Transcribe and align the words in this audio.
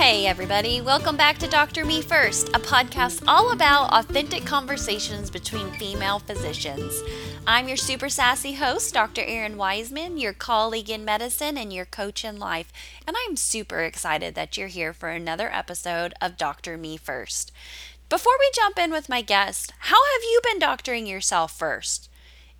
Hey, 0.00 0.26
everybody, 0.26 0.80
welcome 0.80 1.18
back 1.18 1.36
to 1.40 1.46
Dr. 1.46 1.84
Me 1.84 2.00
First, 2.00 2.48
a 2.48 2.58
podcast 2.58 3.22
all 3.28 3.52
about 3.52 3.92
authentic 3.92 4.46
conversations 4.46 5.28
between 5.28 5.70
female 5.72 6.20
physicians. 6.20 7.02
I'm 7.46 7.68
your 7.68 7.76
super 7.76 8.08
sassy 8.08 8.54
host, 8.54 8.94
Dr. 8.94 9.22
Erin 9.22 9.58
Wiseman, 9.58 10.16
your 10.16 10.32
colleague 10.32 10.88
in 10.88 11.04
medicine 11.04 11.58
and 11.58 11.70
your 11.70 11.84
coach 11.84 12.24
in 12.24 12.38
life, 12.38 12.72
and 13.06 13.14
I'm 13.14 13.36
super 13.36 13.80
excited 13.80 14.34
that 14.36 14.56
you're 14.56 14.68
here 14.68 14.94
for 14.94 15.10
another 15.10 15.52
episode 15.52 16.14
of 16.18 16.38
Dr. 16.38 16.78
Me 16.78 16.96
First. 16.96 17.52
Before 18.08 18.38
we 18.40 18.50
jump 18.54 18.78
in 18.78 18.92
with 18.92 19.10
my 19.10 19.20
guest, 19.20 19.74
how 19.80 20.02
have 20.14 20.22
you 20.22 20.40
been 20.42 20.58
doctoring 20.58 21.06
yourself 21.06 21.58
first? 21.58 22.09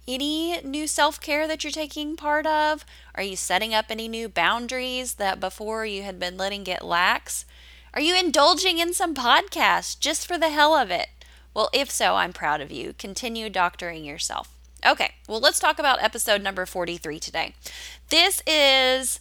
Any 0.06 0.60
new 0.62 0.86
self 0.86 1.20
care 1.20 1.46
that 1.46 1.64
you're 1.64 1.70
taking 1.70 2.16
part 2.16 2.46
of? 2.46 2.84
Are 3.14 3.22
you 3.22 3.36
setting 3.36 3.74
up 3.74 3.86
any 3.90 4.08
new 4.08 4.28
boundaries 4.28 5.14
that 5.14 5.40
before 5.40 5.86
you 5.86 6.02
had 6.02 6.18
been 6.18 6.36
letting 6.36 6.64
get 6.64 6.84
lax? 6.84 7.44
Are 7.92 8.00
you 8.00 8.16
indulging 8.18 8.78
in 8.78 8.94
some 8.94 9.14
podcasts 9.14 9.98
just 9.98 10.26
for 10.26 10.38
the 10.38 10.50
hell 10.50 10.74
of 10.74 10.90
it? 10.90 11.08
Well, 11.54 11.70
if 11.72 11.90
so, 11.90 12.14
I'm 12.14 12.32
proud 12.32 12.60
of 12.60 12.70
you. 12.70 12.94
Continue 12.98 13.50
doctoring 13.50 14.04
yourself. 14.04 14.54
Okay, 14.86 15.12
well, 15.28 15.40
let's 15.40 15.58
talk 15.58 15.78
about 15.78 16.02
episode 16.02 16.42
number 16.42 16.64
43 16.64 17.18
today. 17.18 17.54
This 18.08 18.42
is 18.46 19.20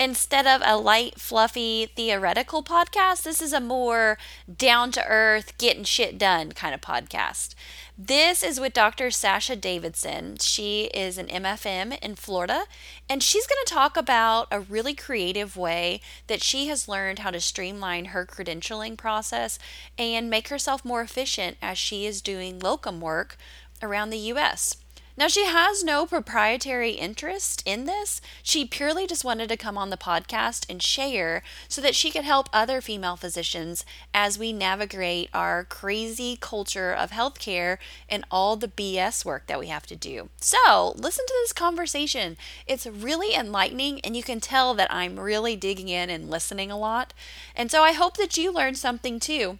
instead 0.00 0.46
of 0.46 0.62
a 0.64 0.78
light, 0.78 1.20
fluffy, 1.20 1.84
theoretical 1.84 2.62
podcast, 2.62 3.22
this 3.22 3.42
is 3.42 3.52
a 3.52 3.60
more 3.60 4.16
down 4.56 4.90
to 4.92 5.06
earth, 5.06 5.56
getting 5.58 5.84
shit 5.84 6.16
done 6.16 6.52
kind 6.52 6.74
of 6.74 6.80
podcast. 6.80 7.54
This 7.98 8.42
is 8.42 8.58
with 8.58 8.72
Dr. 8.72 9.10
Sasha 9.10 9.54
Davidson. 9.54 10.38
She 10.38 10.84
is 10.94 11.18
an 11.18 11.26
MFM 11.26 11.98
in 12.00 12.14
Florida, 12.14 12.64
and 13.10 13.22
she's 13.22 13.46
going 13.46 13.62
to 13.62 13.74
talk 13.74 13.98
about 13.98 14.48
a 14.50 14.58
really 14.58 14.94
creative 14.94 15.54
way 15.54 16.00
that 16.28 16.42
she 16.42 16.68
has 16.68 16.88
learned 16.88 17.18
how 17.18 17.30
to 17.30 17.40
streamline 17.40 18.06
her 18.06 18.24
credentialing 18.24 18.96
process 18.96 19.58
and 19.98 20.30
make 20.30 20.48
herself 20.48 20.82
more 20.82 21.02
efficient 21.02 21.58
as 21.60 21.76
she 21.76 22.06
is 22.06 22.22
doing 22.22 22.58
locum 22.58 23.02
work 23.02 23.36
around 23.82 24.08
the 24.08 24.18
U.S. 24.18 24.76
Now, 25.20 25.28
she 25.28 25.44
has 25.44 25.84
no 25.84 26.06
proprietary 26.06 26.92
interest 26.92 27.62
in 27.66 27.84
this. 27.84 28.22
She 28.42 28.64
purely 28.64 29.06
just 29.06 29.22
wanted 29.22 29.50
to 29.50 29.56
come 29.58 29.76
on 29.76 29.90
the 29.90 29.98
podcast 29.98 30.64
and 30.70 30.82
share 30.82 31.42
so 31.68 31.82
that 31.82 31.94
she 31.94 32.10
could 32.10 32.24
help 32.24 32.48
other 32.54 32.80
female 32.80 33.16
physicians 33.16 33.84
as 34.14 34.38
we 34.38 34.54
navigate 34.54 35.28
our 35.34 35.64
crazy 35.64 36.38
culture 36.40 36.90
of 36.90 37.10
healthcare 37.10 37.76
and 38.08 38.24
all 38.30 38.56
the 38.56 38.68
BS 38.68 39.22
work 39.22 39.46
that 39.46 39.60
we 39.60 39.66
have 39.66 39.86
to 39.88 39.94
do. 39.94 40.30
So, 40.38 40.94
listen 40.96 41.26
to 41.26 41.34
this 41.42 41.52
conversation. 41.52 42.38
It's 42.66 42.86
really 42.86 43.34
enlightening, 43.34 44.00
and 44.00 44.16
you 44.16 44.22
can 44.22 44.40
tell 44.40 44.72
that 44.72 44.90
I'm 44.90 45.20
really 45.20 45.54
digging 45.54 45.90
in 45.90 46.08
and 46.08 46.30
listening 46.30 46.70
a 46.70 46.78
lot. 46.78 47.12
And 47.54 47.70
so, 47.70 47.82
I 47.82 47.92
hope 47.92 48.16
that 48.16 48.38
you 48.38 48.50
learned 48.50 48.78
something 48.78 49.20
too. 49.20 49.58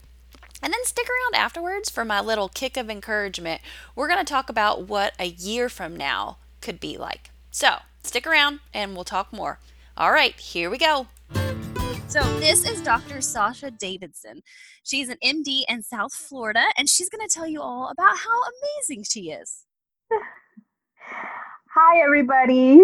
And 0.63 0.73
then 0.73 0.85
stick 0.85 1.07
around 1.09 1.41
afterwards 1.41 1.89
for 1.91 2.05
my 2.05 2.21
little 2.21 2.49
kick 2.49 2.77
of 2.77 2.91
encouragement. 2.91 3.61
We're 3.97 4.09
going 4.09 4.25
to 4.25 4.31
talk 4.31 4.51
about 4.51 4.89
what 4.89 5.15
a 5.19 5.27
year 5.27 5.69
from 5.69 5.97
now 5.97 6.39
could 6.61 6.81
be 6.81 6.97
like. 6.97 7.31
So 7.51 7.77
stick 8.03 8.27
around 8.27 8.61
and 8.75 8.95
we'll 8.95 9.05
talk 9.05 9.33
more. 9.33 9.59
All 9.97 10.13
right, 10.13 10.35
here 10.39 10.71
we 10.71 10.79
go. 10.79 11.07
So, 12.11 12.21
this 12.41 12.69
is 12.69 12.83
Dr. 12.83 13.21
Sasha 13.21 13.71
Davidson. 13.71 14.43
She's 14.83 15.09
an 15.09 15.19
MD 15.23 15.63
in 15.69 15.81
South 15.81 16.13
Florida, 16.13 16.65
and 16.77 16.89
she's 16.89 17.09
going 17.09 17.25
to 17.25 17.33
tell 17.33 17.47
you 17.47 17.63
all 17.63 17.89
about 17.89 18.17
how 18.17 18.37
amazing 18.81 19.05
she 19.05 19.31
is. 19.31 19.65
Hi, 21.73 22.03
everybody. 22.03 22.81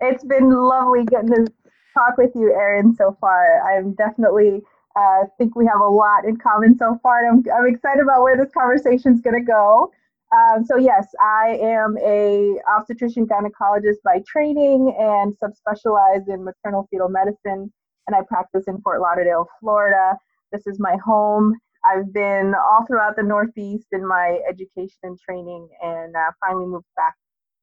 It's 0.00 0.22
been 0.22 0.50
lovely 0.50 1.04
getting 1.04 1.30
to 1.30 1.52
talk 1.94 2.16
with 2.16 2.30
you, 2.36 2.52
Erin, 2.52 2.94
so 2.94 3.16
far. 3.20 3.60
I'm 3.62 3.92
definitely 3.94 4.62
I 4.96 5.22
uh, 5.22 5.26
think 5.38 5.56
we 5.56 5.66
have 5.66 5.80
a 5.80 5.88
lot 5.88 6.24
in 6.24 6.36
common 6.36 6.76
so 6.78 6.98
far. 7.02 7.26
I'm, 7.26 7.42
I'm 7.52 7.66
excited 7.66 8.00
about 8.02 8.22
where 8.22 8.36
this 8.36 8.52
conversation 8.52 9.12
is 9.12 9.20
going 9.20 9.34
to 9.34 9.44
go. 9.44 9.90
Um, 10.34 10.64
so 10.64 10.76
yes, 10.76 11.06
I 11.20 11.58
am 11.60 11.96
a 11.98 12.58
obstetrician 12.68 13.26
gynecologist 13.26 14.02
by 14.04 14.22
training 14.26 14.94
and 14.98 15.34
subspecialized 15.38 16.28
in 16.28 16.44
maternal 16.44 16.86
fetal 16.90 17.08
medicine, 17.08 17.72
and 18.06 18.16
I 18.16 18.22
practice 18.22 18.64
in 18.66 18.80
Fort 18.82 19.00
Lauderdale, 19.00 19.46
Florida. 19.60 20.16
This 20.52 20.66
is 20.66 20.78
my 20.78 20.96
home. 21.04 21.54
I've 21.84 22.12
been 22.12 22.54
all 22.54 22.84
throughout 22.86 23.16
the 23.16 23.22
Northeast 23.22 23.88
in 23.92 24.06
my 24.06 24.38
education 24.48 24.98
and 25.02 25.18
training, 25.18 25.68
and 25.82 26.14
uh, 26.16 26.30
finally 26.40 26.66
moved 26.66 26.86
back 26.96 27.14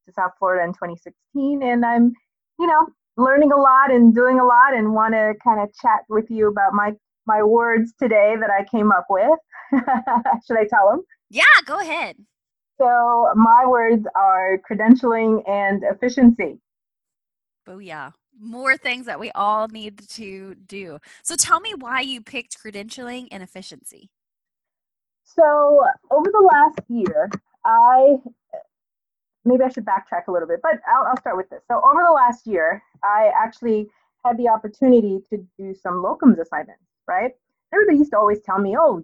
to 0.08 0.14
South 0.14 0.32
Florida 0.38 0.64
in 0.64 0.74
2016. 0.74 1.64
And 1.64 1.86
I'm, 1.86 2.14
you 2.60 2.68
know, 2.68 2.88
learning 3.18 3.52
a 3.52 3.58
lot 3.58 3.92
and 3.92 4.14
doing 4.14 4.40
a 4.40 4.46
lot, 4.46 4.74
and 4.74 4.94
want 4.94 5.14
to 5.14 5.34
kind 5.44 5.60
of 5.62 5.74
chat 5.82 6.02
with 6.10 6.30
you 6.30 6.48
about 6.48 6.74
my 6.74 6.94
my 7.26 7.44
words 7.44 7.94
today 8.00 8.36
that 8.40 8.50
I 8.50 8.64
came 8.64 8.92
up 8.92 9.08
with. 9.10 9.40
Should 10.46 10.58
I 10.58 10.66
tell 10.70 10.90
them? 10.90 11.02
Yeah, 11.30 11.44
go 11.66 11.80
ahead. 11.80 12.18
So, 12.80 13.30
my 13.36 13.66
words 13.68 14.06
are 14.16 14.60
credentialing 14.70 15.48
and 15.48 15.84
efficiency. 15.84 16.60
Oh, 17.68 17.78
yeah. 17.78 18.12
More 18.40 18.76
things 18.76 19.06
that 19.06 19.20
we 19.20 19.30
all 19.32 19.68
need 19.68 20.08
to 20.10 20.56
do. 20.56 20.98
So, 21.22 21.36
tell 21.36 21.60
me 21.60 21.74
why 21.78 22.02
you 22.02 22.22
picked 22.22 22.62
credentialing 22.62 23.28
and 23.32 23.44
efficiency. 23.44 24.10
So, 25.24 25.82
over 26.10 26.30
the 26.32 26.50
last 26.54 26.80
year, 26.90 27.30
I 27.66 28.18
maybe 29.46 29.64
I 29.64 29.70
should 29.70 29.86
backtrack 29.86 30.28
a 30.28 30.32
little 30.32 30.48
bit, 30.48 30.60
but 30.62 30.80
I'll, 30.88 31.06
I'll 31.08 31.18
start 31.18 31.38
with 31.38 31.50
this. 31.50 31.62
So, 31.68 31.82
over 31.86 32.02
the 32.04 32.14
last 32.14 32.48
year, 32.48 32.82
I 33.04 33.32
actually 33.40 33.88
had 34.26 34.38
the 34.38 34.48
opportunity 34.50 35.20
to 35.30 35.38
do 35.58 35.76
some 35.76 36.04
locums 36.04 36.40
assignments 36.40 36.82
right? 37.08 37.32
Everybody 37.74 38.00
used 38.00 38.12
to 38.12 38.18
always 38.18 38.42
tell 38.42 38.60
me, 38.60 38.76
oh, 38.78 39.02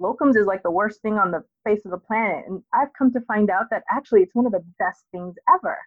locums 0.00 0.36
is 0.36 0.46
like 0.46 0.62
the 0.62 0.70
worst 0.70 1.00
thing 1.00 1.14
on 1.14 1.30
the 1.30 1.42
face 1.64 1.84
of 1.84 1.90
the 1.90 1.98
planet. 1.98 2.44
And 2.46 2.62
I've 2.74 2.92
come 2.96 3.12
to 3.12 3.20
find 3.22 3.50
out 3.50 3.70
that 3.70 3.84
actually 3.90 4.22
it's 4.22 4.34
one 4.34 4.46
of 4.46 4.52
the 4.52 4.64
best 4.78 5.04
things 5.10 5.36
ever. 5.54 5.78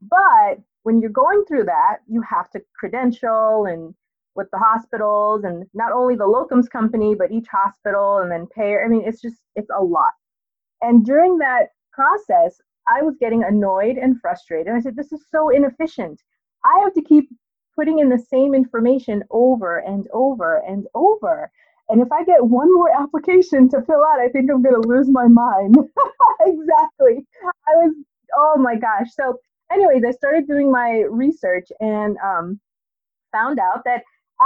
But 0.00 0.60
when 0.82 1.00
you're 1.00 1.10
going 1.10 1.44
through 1.46 1.64
that, 1.64 1.98
you 2.08 2.22
have 2.22 2.50
to 2.50 2.62
credential 2.78 3.66
and 3.66 3.94
with 4.34 4.50
the 4.50 4.58
hospitals 4.58 5.44
and 5.44 5.64
not 5.74 5.92
only 5.92 6.16
the 6.16 6.24
locums 6.24 6.68
company, 6.68 7.14
but 7.14 7.30
each 7.30 7.46
hospital 7.48 8.18
and 8.18 8.30
then 8.30 8.46
payer. 8.46 8.84
I 8.84 8.88
mean, 8.88 9.02
it's 9.06 9.20
just, 9.20 9.36
it's 9.54 9.70
a 9.76 9.82
lot. 9.82 10.12
And 10.82 11.04
during 11.04 11.38
that 11.38 11.68
process, 11.92 12.60
I 12.88 13.02
was 13.02 13.16
getting 13.18 13.44
annoyed 13.44 13.96
and 13.96 14.20
frustrated. 14.20 14.66
And 14.66 14.76
I 14.76 14.80
said, 14.80 14.96
this 14.96 15.12
is 15.12 15.24
so 15.30 15.50
inefficient. 15.50 16.20
I 16.64 16.80
have 16.82 16.92
to 16.94 17.02
keep 17.02 17.28
putting 17.76 17.98
in 17.98 18.08
the 18.08 18.18
same 18.18 18.54
information 18.54 19.22
over 19.30 19.78
and 19.78 20.06
over 20.12 20.56
and 20.66 20.86
over. 20.94 21.50
And 21.88 22.00
if 22.00 22.10
I 22.12 22.24
get 22.24 22.44
one 22.44 22.72
more 22.72 22.90
application 22.90 23.68
to 23.70 23.82
fill 23.82 24.04
out, 24.04 24.20
I 24.20 24.28
think 24.28 24.50
I'm 24.50 24.62
going 24.62 24.80
to 24.80 24.88
lose 24.88 25.08
my 25.08 25.28
mind. 25.28 25.76
exactly. 26.40 27.26
I 27.44 27.76
was, 27.76 27.94
oh 28.36 28.56
my 28.58 28.76
gosh. 28.76 29.08
So, 29.14 29.38
anyways, 29.70 30.02
I 30.06 30.12
started 30.12 30.46
doing 30.46 30.70
my 30.70 31.04
research 31.10 31.68
and 31.80 32.16
um, 32.24 32.60
found 33.32 33.58
out 33.58 33.82
that, 33.84 34.02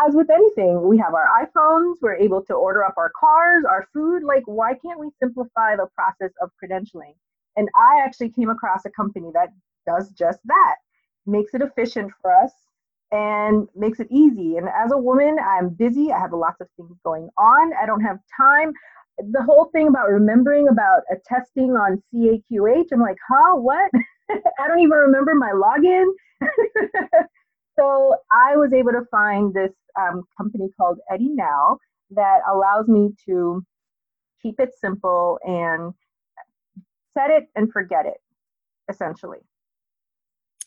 as 0.06 0.15
with 0.15 0.31
anything, 0.31 0.87
we 0.87 0.99
have 0.99 1.15
our 1.15 1.28
iPhones, 1.43 1.95
we're 2.03 2.16
able 2.16 2.45
to 2.45 2.55
order 2.55 2.84
up 2.84 2.95
our 2.99 3.10
cars, 3.19 3.65
our 3.69 3.87
food. 3.93 4.22
Like, 4.22 4.43
why 4.47 4.75
can't 4.75 5.00
we 5.00 5.10
simplify 5.21 5.77
the 5.77 5.87
process 5.95 6.33
of 6.43 6.50
credentialing? 6.62 7.15
And 7.56 7.69
I 7.75 8.03
actually 8.05 8.31
came 8.31 8.50
across 8.50 8.84
a 8.84 8.91
company 8.91 9.31
that 9.33 9.49
does 9.87 10.10
just 10.10 10.41
that, 10.45 10.75
makes 11.27 11.55
it 11.55 11.62
efficient 11.62 12.12
for 12.21 12.34
us 12.34 12.53
and 13.11 13.69
makes 13.75 14.01
it 14.01 14.09
easy. 14.11 14.57
And 14.57 14.69
as 14.69 14.93
a 14.93 14.99
woman, 14.99 15.37
I'm 15.39 15.71
busy. 15.71 16.13
I 16.13 16.19
have 16.19 16.33
lots 16.33 16.61
of 16.61 16.69
things 16.77 16.97
going 17.05 17.29
on. 17.39 17.73
I 17.81 17.87
don't 17.87 18.03
have 18.03 18.19
time. 18.37 18.73
The 19.19 19.43
whole 19.43 19.71
thing 19.73 19.89
about 19.89 20.11
remembering 20.11 20.69
about 20.69 21.03
a 21.11 21.17
testing 21.27 21.71
on 21.73 22.03
CAQH, 22.15 22.87
I'm 22.93 23.01
like, 23.01 23.17
huh, 23.29 23.57
what? 23.57 23.91
I 24.31 24.69
don't 24.69 24.81
even 24.81 24.91
remember 24.91 25.35
my 25.35 25.53
login. 25.53 26.07
so 27.79 28.17
I 28.31 28.57
was 28.57 28.73
able 28.73 28.93
to 28.93 29.05
find 29.11 29.53
this 29.54 29.72
um, 29.99 30.25
company 30.37 30.69
called 30.77 30.99
EddyNow 31.11 31.78
that 32.11 32.41
allows 32.51 32.89
me 32.89 33.11
to 33.27 33.65
keep 34.43 34.61
it 34.61 34.71
simple 34.78 35.39
and 35.45 35.95
set 37.15 37.31
it 37.31 37.49
and 37.57 37.72
forget 37.72 38.07
it, 38.07 38.21
essentially. 38.89 39.39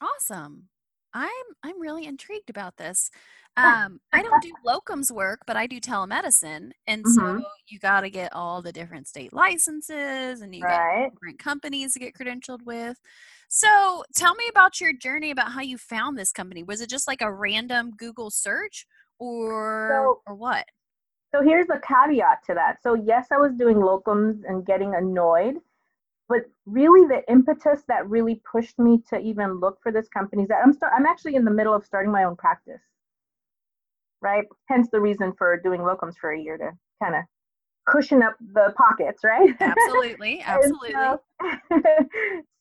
Awesome. 0.01 0.67
I'm 1.13 1.29
I'm 1.63 1.79
really 1.81 2.05
intrigued 2.05 2.49
about 2.49 2.77
this. 2.77 3.09
Um, 3.57 3.99
I 4.13 4.21
don't 4.21 4.41
do 4.41 4.53
locums 4.65 5.11
work, 5.11 5.41
but 5.45 5.57
I 5.57 5.67
do 5.67 5.81
telemedicine, 5.81 6.71
and 6.87 7.03
mm-hmm. 7.03 7.39
so 7.39 7.43
you 7.67 7.79
got 7.79 8.01
to 8.01 8.09
get 8.09 8.33
all 8.33 8.61
the 8.61 8.71
different 8.71 9.09
state 9.09 9.33
licenses, 9.33 10.41
and 10.41 10.55
you 10.55 10.63
right. 10.63 11.03
get 11.03 11.13
different 11.13 11.39
companies 11.39 11.93
to 11.93 11.99
get 11.99 12.13
credentialed 12.13 12.63
with. 12.65 12.97
So, 13.49 14.03
tell 14.15 14.35
me 14.35 14.45
about 14.49 14.79
your 14.79 14.93
journey 14.93 15.31
about 15.31 15.51
how 15.51 15.61
you 15.61 15.77
found 15.77 16.17
this 16.17 16.31
company. 16.31 16.63
Was 16.63 16.79
it 16.79 16.89
just 16.89 17.07
like 17.07 17.21
a 17.21 17.31
random 17.31 17.91
Google 17.97 18.31
search, 18.31 18.85
or 19.19 19.89
so, 19.91 20.21
or 20.31 20.35
what? 20.35 20.65
So 21.33 21.41
here's 21.41 21.67
a 21.69 21.79
caveat 21.79 22.43
to 22.47 22.53
that. 22.55 22.77
So 22.83 22.93
yes, 22.93 23.27
I 23.31 23.37
was 23.37 23.53
doing 23.53 23.77
locums 23.77 24.41
and 24.47 24.65
getting 24.65 24.95
annoyed 24.95 25.55
but 26.31 26.45
really 26.65 27.05
the 27.07 27.29
impetus 27.29 27.83
that 27.89 28.09
really 28.09 28.41
pushed 28.49 28.79
me 28.79 29.01
to 29.09 29.19
even 29.19 29.59
look 29.59 29.79
for 29.83 29.91
this 29.91 30.07
company 30.07 30.43
is 30.43 30.47
that 30.47 30.61
I'm 30.63 30.73
I'm 30.95 31.05
actually 31.05 31.35
in 31.35 31.43
the 31.43 31.51
middle 31.51 31.73
of 31.73 31.85
starting 31.85 32.11
my 32.11 32.23
own 32.23 32.37
practice. 32.37 32.81
right? 34.21 34.45
Hence 34.69 34.87
the 34.91 35.01
reason 35.01 35.33
for 35.37 35.57
doing 35.57 35.81
locums 35.81 36.13
for 36.21 36.31
a 36.31 36.39
year 36.39 36.57
to 36.57 36.71
kind 37.03 37.15
of 37.15 37.23
cushion 37.85 38.23
up 38.23 38.37
the 38.53 38.73
pockets, 38.77 39.25
right? 39.25 39.53
Absolutely, 39.59 40.41
absolutely. 40.41 40.91
so, 40.91 41.19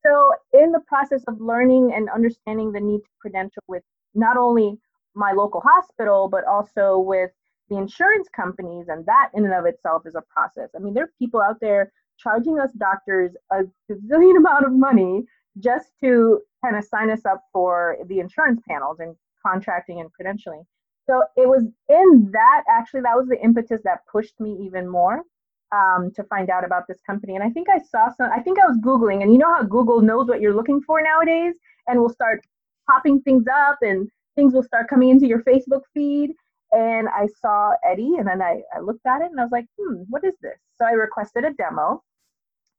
so, 0.05 0.33
in 0.53 0.73
the 0.73 0.81
process 0.89 1.23
of 1.29 1.41
learning 1.41 1.93
and 1.95 2.09
understanding 2.11 2.73
the 2.73 2.81
need 2.81 2.99
to 2.99 3.11
credential 3.21 3.63
with 3.69 3.85
not 4.15 4.37
only 4.37 4.79
my 5.15 5.33
local 5.33 5.61
hospital, 5.61 6.29
but 6.29 6.45
also 6.45 6.99
with 6.99 7.31
the 7.69 7.77
insurance 7.77 8.29
companies, 8.35 8.87
and 8.89 9.07
that 9.07 9.31
in 9.35 9.45
and 9.45 9.55
of 9.55 9.65
itself 9.67 10.03
is 10.07 10.17
a 10.17 10.23
process. 10.23 10.71
I 10.75 10.81
mean, 10.81 10.95
there 10.95 11.05
are 11.05 11.13
people 11.21 11.41
out 11.41 11.61
there 11.61 11.93
charging 12.23 12.59
us 12.59 12.73
doctors 12.73 13.33
a 13.51 13.63
gazillion 13.91 14.37
amount 14.43 14.65
of 14.65 14.73
money 14.73 15.25
just 15.59 15.93
to 16.03 16.41
kind 16.65 16.77
of 16.77 16.85
sign 16.85 17.11
us 17.11 17.25
up 17.25 17.43
for 17.53 17.97
the 18.07 18.21
insurance 18.21 18.61
panels 18.69 19.01
and 19.01 19.17
contracting 19.45 20.01
and 20.01 20.11
credentialing. 20.11 20.65
So 21.07 21.25
it 21.37 21.49
was 21.49 21.65
in 21.89 22.31
that 22.33 22.63
actually 22.69 23.01
that 23.01 23.17
was 23.17 23.29
the 23.29 23.43
impetus 23.43 23.81
that 23.85 24.01
pushed 24.11 24.39
me 24.39 24.57
even 24.63 24.89
more 24.89 25.25
um, 25.73 26.11
to 26.15 26.25
find 26.25 26.51
out 26.51 26.65
about 26.65 26.85
this 26.89 27.01
company. 27.07 27.35
And 27.35 27.45
I 27.45 27.51
think 27.51 27.69
I 27.69 27.79
saw 27.79 28.11
some. 28.15 28.31
I 28.33 28.41
think 28.41 28.59
I 28.59 28.67
was 28.67 28.79
googling, 28.79 29.23
and 29.23 29.33
you 29.33 29.39
know 29.39 29.53
how 29.53 29.63
Google 29.63 30.01
knows 30.01 30.29
what 30.29 30.41
you're 30.41 30.55
looking 30.55 30.81
for 30.83 31.01
nowadays, 31.03 31.55
and 31.87 32.01
will 32.01 32.11
start 32.11 32.41
popping 32.89 33.21
things 33.23 33.45
up, 33.53 33.79
and 33.83 34.09
things 34.37 34.53
will 34.55 34.63
start 34.63 34.89
coming 34.89 35.11
into 35.11 35.27
your 35.27 35.43
Facebook 35.43 35.83
feed. 35.95 36.31
And 36.73 37.09
I 37.09 37.27
saw 37.41 37.73
Eddy, 37.85 38.17
and 38.19 38.27
then 38.27 38.41
I, 38.43 38.63
I 38.75 38.81
looked 38.81 39.07
at 39.07 39.23
it, 39.23 39.31
and 39.31 39.41
I 39.41 39.45
was 39.45 39.53
like, 39.53 39.67
hmm, 39.79 40.03
what 40.09 40.25
is 40.25 40.35
this? 40.41 40.59
So 40.77 40.85
I 40.85 40.93
requested 40.93 41.45
a 41.45 41.53
demo, 41.55 42.03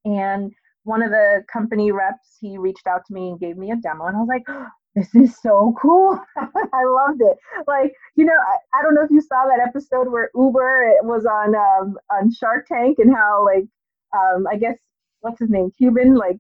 and 0.06 0.52
one 0.84 1.04
of 1.04 1.12
the 1.12 1.44
company 1.52 1.92
reps 1.92 2.38
he 2.40 2.58
reached 2.58 2.88
out 2.88 3.06
to 3.08 3.14
me 3.14 3.30
and 3.30 3.40
gave 3.40 3.58
me 3.58 3.72
a 3.72 3.76
demo, 3.76 4.06
and 4.06 4.18
I 4.18 4.20
was 4.20 4.30
like, 4.30 4.46
this 4.96 5.14
is 5.16 5.40
so 5.42 5.74
cool. 5.82 6.20
I 6.38 6.84
loved 6.86 7.22
it. 7.22 7.38
Like, 7.68 7.94
you 8.16 8.26
know, 8.26 8.34
I, 8.34 8.80
I, 8.80 8.82
don't 8.82 8.96
know 8.96 9.04
if 9.04 9.12
you 9.12 9.22
saw 9.22 9.46
that 9.46 9.66
episode 9.66 10.12
where 10.12 10.30
Uber 10.36 10.84
it 10.98 11.06
was 11.06 11.26
on 11.26 11.56
um, 11.56 11.98
on 12.12 12.32
Shark 12.32 12.68
Tank 12.68 12.98
and 13.00 13.16
how 13.16 13.46
like 13.46 13.66
um, 14.14 14.48
I 14.48 14.58
guess 14.58 14.78
what's 15.22 15.40
his 15.40 15.50
name 15.50 15.72
Cuban 15.78 16.16
like 16.16 16.38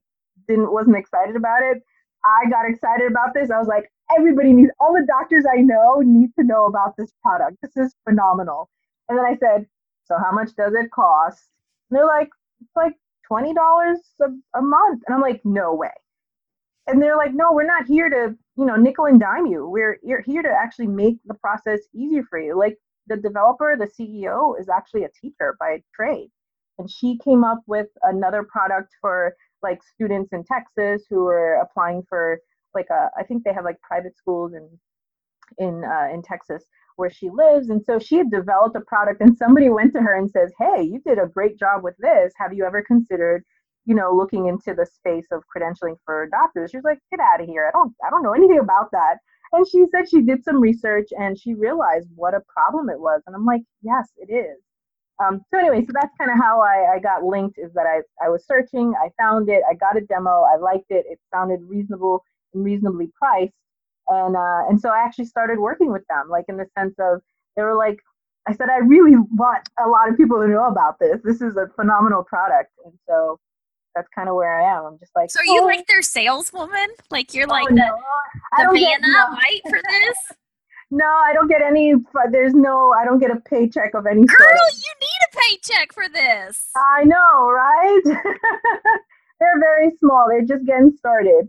didn't 0.48 0.72
wasn't 0.72 0.98
excited 0.98 1.36
about 1.36 1.62
it. 1.64 1.81
I 2.25 2.50
got 2.50 2.69
excited 2.69 3.10
about 3.10 3.34
this. 3.34 3.50
I 3.50 3.57
was 3.57 3.68
like, 3.68 3.90
everybody 4.16 4.54
needs 4.54 4.72
all 4.80 4.94
the 4.94 5.06
doctors 5.07 5.46
I 5.52 5.62
know 5.62 6.02
need 6.04 6.30
to 6.38 6.44
know 6.44 6.66
about 6.66 6.96
this 6.98 7.12
product. 7.24 7.57
This 7.62 7.75
is 7.78 7.96
phenomenal. 8.07 8.69
And 9.10 9.18
then 9.18 9.25
I 9.25 9.36
said, 9.38 9.66
so 10.06 10.18
how 10.18 10.31
much 10.31 10.50
does 10.56 10.74
it 10.74 10.92
cost? 10.92 11.50
And 11.90 11.98
they're 11.98 12.06
like, 12.06 12.30
it's 12.62 12.75
like 12.75 12.94
twenty 13.31 13.54
dollars 13.54 14.00
a 14.22 14.62
month. 14.62 15.04
And 15.07 15.16
I'm 15.16 15.22
like, 15.22 15.42
no 15.45 15.74
way 15.75 15.92
and 16.88 17.01
they're 17.01 17.18
like, 17.18 17.33
no, 17.33 17.51
we're 17.51 17.66
not 17.66 17.86
here 17.86 18.10
to, 18.10 18.36
you 18.57 18.66
know, 18.66 18.75
nickel 18.75 19.06
and 19.06 19.19
dime 19.19 19.45
you. 19.45 19.68
We're 19.68 20.00
you're 20.04 20.22
here 20.22 20.42
to 20.42 20.50
actually 20.50 20.88
make 20.88 21.18
the 21.25 21.36
process 21.36 21.80
easier 21.95 22.24
for 22.30 22.39
you. 22.39 22.57
Like 22.57 22.78
the 23.07 23.18
developer, 23.18 23.75
the 23.78 23.88
CEO 23.88 24.60
is 24.60 24.69
actually 24.69 25.04
a 25.04 25.10
teacher 25.22 25.56
by 25.60 25.81
trade. 25.95 26.30
And 26.80 26.89
she 26.89 27.18
came 27.24 27.44
up 27.44 27.60
with 27.68 27.88
another 28.04 28.44
product 28.44 28.94
for 29.00 29.36
like 29.62 29.81
students 29.83 30.33
in 30.33 30.44
Texas 30.44 31.06
who 31.10 31.28
are 31.28 31.56
applying 31.56 32.04
for 32.10 32.39
like 32.74 32.88
a 32.92 33.10
I 33.18 33.24
think 33.24 33.44
they 33.44 33.54
have 33.54 33.66
like 33.66 33.80
private 33.81 34.18
schools 34.18 34.54
in 34.54 34.68
in 35.60 35.83
uh, 35.83 36.07
in 36.13 36.22
Texas 36.24 36.63
where 37.01 37.12
she 37.12 37.30
lives 37.31 37.69
and 37.71 37.83
so 37.86 38.00
she 38.00 38.18
had 38.18 38.31
developed 38.31 38.77
a 38.77 38.81
product 38.81 39.21
and 39.21 39.38
somebody 39.38 39.69
went 39.69 39.94
to 39.94 40.01
her 40.01 40.18
and 40.18 40.31
says 40.31 40.53
hey 40.59 40.83
you 40.83 41.01
did 41.06 41.19
a 41.19 41.27
great 41.27 41.59
job 41.59 41.83
with 41.83 41.95
this 42.00 42.33
have 42.39 42.53
you 42.53 42.65
ever 42.65 42.83
considered 42.83 43.44
you 43.86 43.95
know, 43.95 44.13
looking 44.15 44.48
into 44.48 44.75
the 44.75 44.88
space 44.88 45.27
of 45.33 45.44
credentialing 45.56 45.98
for 46.06 46.27
doctors. 46.31 46.71
She 46.71 46.77
was 46.77 46.86
like, 46.86 47.00
get 47.12 47.19
out 47.19 47.42
of 47.42 47.48
here. 47.48 47.68
I 47.68 47.71
don't 47.77 47.94
I 48.06 48.12
don't 48.12 48.24
know 48.24 48.33
anything 48.33 48.59
about 48.59 48.92
that. 48.94 49.18
And 49.53 49.68
she 49.68 49.86
said 49.92 50.09
she 50.09 50.24
did 50.24 50.44
some 50.45 50.62
research 50.62 51.09
and 51.18 51.39
she 51.39 51.56
realized 51.56 52.09
what 52.15 52.36
a 52.36 52.42
problem 52.56 52.89
it 52.89 53.00
was. 53.00 53.21
And 53.27 53.36
I'm 53.36 53.45
like, 53.45 53.63
yes, 53.83 54.09
it 54.18 54.33
is. 54.33 54.59
Um, 55.24 55.42
so 55.51 55.59
anyway, 55.59 55.86
so 55.86 55.94
that's 55.94 56.13
kind 56.19 56.31
of 56.31 56.38
how 56.38 56.62
I, 56.62 56.95
I 56.95 57.00
got 57.00 57.24
linked 57.24 57.59
is 57.59 57.74
that 57.75 57.86
I, 57.88 58.01
I 58.25 58.30
was 58.30 58.45
searching, 58.47 58.94
I 59.04 59.09
found 59.21 59.50
it, 59.50 59.63
I 59.69 59.75
got 59.75 59.97
a 59.97 60.01
demo, 60.01 60.44
I 60.51 60.57
liked 60.57 60.92
it, 60.92 61.06
it 61.09 61.19
sounded 61.33 61.62
reasonable 61.63 62.24
and 62.54 62.65
reasonably 62.65 63.12
priced. 63.19 63.54
And 64.12 64.36
uh, 64.36 64.68
and 64.69 64.80
so 64.80 64.90
I 64.90 65.00
actually 65.06 65.25
started 65.25 65.60
working 65.60 65.92
with 65.92 66.06
them, 66.10 66.30
like 66.30 66.46
in 66.50 66.58
the 66.58 66.66
sense 66.78 66.96
of 67.00 67.22
they 67.56 67.63
were 67.63 67.75
like, 67.75 68.00
I 68.48 68.54
said, 68.54 68.68
I 68.69 68.80
really 68.80 69.16
want 69.31 69.69
a 69.84 69.88
lot 69.88 70.10
of 70.10 70.18
people 70.18 70.42
to 70.42 70.48
know 70.48 70.66
about 70.66 71.00
this. 71.00 71.22
This 71.24 71.42
is 71.42 71.56
a 71.56 71.68
phenomenal 71.75 72.24
product. 72.24 72.72
And 72.84 72.94
so 73.08 73.40
that's 73.96 74.10
kind 74.13 74.28
of 74.28 74.36
where 74.36 74.62
I 74.62 74.78
am. 74.78 74.86
I'm 74.86 75.00
just 75.00 75.12
like. 75.16 75.31
So 75.31 75.40
are 75.40 75.46
you 75.46 75.62
oh. 75.62 75.66
like 75.66 75.88
their 75.88 76.02
saleswoman? 76.02 76.90
Like 77.10 77.34
you're 77.34 77.48
like 77.48 77.68
oh, 77.72 77.74
the, 77.74 77.75
no. 77.75 77.98
the 78.58 78.63
Vanna 78.63 78.80
get, 78.80 79.02
no. 79.02 79.25
White 79.30 79.62
for 79.69 79.80
this? 79.90 80.18
no, 80.92 81.06
I 81.06 81.31
don't 81.34 81.48
get 81.48 81.62
any. 81.62 81.94
There's 82.31 82.54
no. 82.54 82.94
I 83.00 83.06
don't 83.06 83.19
get 83.19 83.31
a 83.31 83.40
paycheck 83.40 83.94
of 83.94 84.06
any 84.06 84.25
Girl, 84.25 84.38
sort. 84.38 84.50
Girl, 84.50 84.69
you 84.75 84.94
need 85.00 85.22
a 85.31 85.38
paycheck 85.40 85.94
for 85.94 86.10
this. 86.12 86.69
I 86.75 87.06
know, 87.06 87.50
right? 87.50 88.02
They're 89.40 89.60
very 89.60 89.92
small. 90.00 90.28
They're 90.30 90.46
just 90.46 90.66
getting 90.66 90.96
started. 90.98 91.48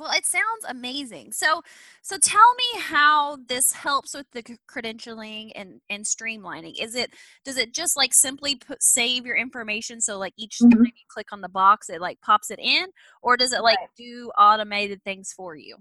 Well, 0.00 0.12
it 0.12 0.24
sounds 0.24 0.64
amazing. 0.66 1.32
So, 1.32 1.60
so 2.00 2.16
tell 2.16 2.54
me 2.56 2.80
how 2.80 3.36
this 3.48 3.70
helps 3.72 4.14
with 4.14 4.24
the 4.32 4.42
credentialing 4.66 5.52
and 5.54 5.82
and 5.90 6.06
streamlining. 6.06 6.82
Is 6.82 6.94
it 6.94 7.10
does 7.44 7.58
it 7.58 7.74
just 7.74 7.98
like 7.98 8.14
simply 8.14 8.56
put 8.56 8.82
save 8.82 9.26
your 9.26 9.36
information 9.36 10.00
so 10.00 10.16
like 10.16 10.32
each 10.38 10.56
mm-hmm. 10.62 10.70
time 10.70 10.86
you 10.86 10.92
click 11.10 11.26
on 11.32 11.42
the 11.42 11.50
box 11.50 11.90
it 11.90 12.00
like 12.00 12.18
pops 12.22 12.50
it 12.50 12.58
in, 12.58 12.86
or 13.20 13.36
does 13.36 13.52
it 13.52 13.62
like 13.62 13.78
right. 13.78 13.88
do 13.94 14.30
automated 14.38 15.04
things 15.04 15.34
for 15.36 15.54
you? 15.54 15.76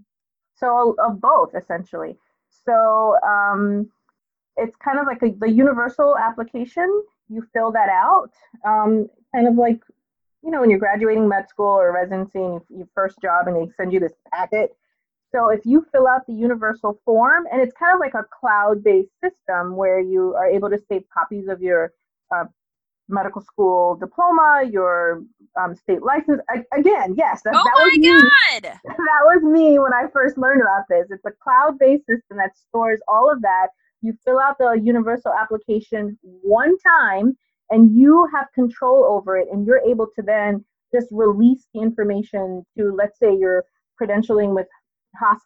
So 0.58 0.98
of 1.00 1.22
both 1.22 1.56
essentially. 1.56 2.18
So 2.66 3.16
um, 3.26 3.90
it's 4.58 4.76
kind 4.76 5.00
of 5.00 5.06
like 5.06 5.24
a, 5.24 5.34
the 5.40 5.50
universal 5.50 6.18
application. 6.18 7.04
You 7.30 7.48
fill 7.54 7.72
that 7.72 7.88
out, 7.88 8.32
um, 8.66 9.08
kind 9.34 9.48
of 9.48 9.56
like 9.56 9.80
you 10.44 10.52
know, 10.52 10.62
when 10.62 10.70
you're 10.70 10.80
graduating 10.80 11.28
med 11.28 11.50
school 11.50 11.68
or 11.68 11.92
residency 11.94 12.40
and 12.40 12.62
your 12.70 12.88
first 12.96 13.20
job 13.22 13.48
and 13.48 13.56
they 13.56 13.72
send 13.76 13.92
you 13.92 14.00
this 14.00 14.14
packet. 14.32 14.72
So 15.32 15.50
if 15.50 15.62
you 15.64 15.86
fill 15.92 16.08
out 16.08 16.26
the 16.28 16.34
universal 16.34 17.00
form, 17.06 17.46
and 17.52 17.62
it's 17.62 17.74
kind 17.74 17.94
of 17.94 18.00
like 18.00 18.16
a 18.16 18.26
cloud-based 18.40 19.12
system 19.24 19.76
where 19.76 20.00
you 20.00 20.34
are 20.36 20.48
able 20.48 20.70
to 20.70 20.80
save 20.90 21.04
copies 21.14 21.48
of 21.48 21.62
your 21.62 21.92
uh, 22.36 22.46
medical 23.10 23.42
school 23.42 23.96
diploma, 23.96 24.64
your 24.72 25.24
um, 25.60 25.76
state 25.76 26.02
license. 26.02 26.42
I, 26.50 26.64
again, 26.78 27.16
yes, 27.18 27.42
that, 27.44 27.54
oh 27.56 27.64
that 27.64 27.74
was 27.76 27.98
me. 27.98 28.22
God. 28.22 28.80
That 28.84 29.26
was 29.26 29.44
me 29.44 29.80
when 29.80 29.94
I 29.94 30.06
first 30.14 30.38
learned 30.38 30.62
about 30.62 30.84
this. 30.90 31.08
It's 31.10 31.26
a 31.26 31.32
cloud-based 31.44 32.06
system 32.06 32.38
that 32.38 32.58
stores 32.58 33.00
all 33.08 33.32
of 33.32 33.42
that. 33.42 33.68
You 34.02 34.18
fill 34.24 34.40
out 34.40 34.58
the 34.58 34.80
universal 34.82 35.34
application 35.34 36.18
one 36.22 36.78
time, 36.80 37.38
and 37.70 37.96
you 37.96 38.28
have 38.34 38.48
control 38.54 39.06
over 39.06 39.38
it 39.38 39.48
and 39.52 39.66
you're 39.66 39.82
able 39.88 40.08
to 40.16 40.22
then 40.22 40.64
just 40.94 41.08
release 41.12 41.68
the 41.74 41.82
information 41.82 42.64
to 42.78 42.94
let's 42.96 43.20
say 43.20 43.36
you're 43.36 43.64
credentialing 44.02 44.56
with 44.56 44.68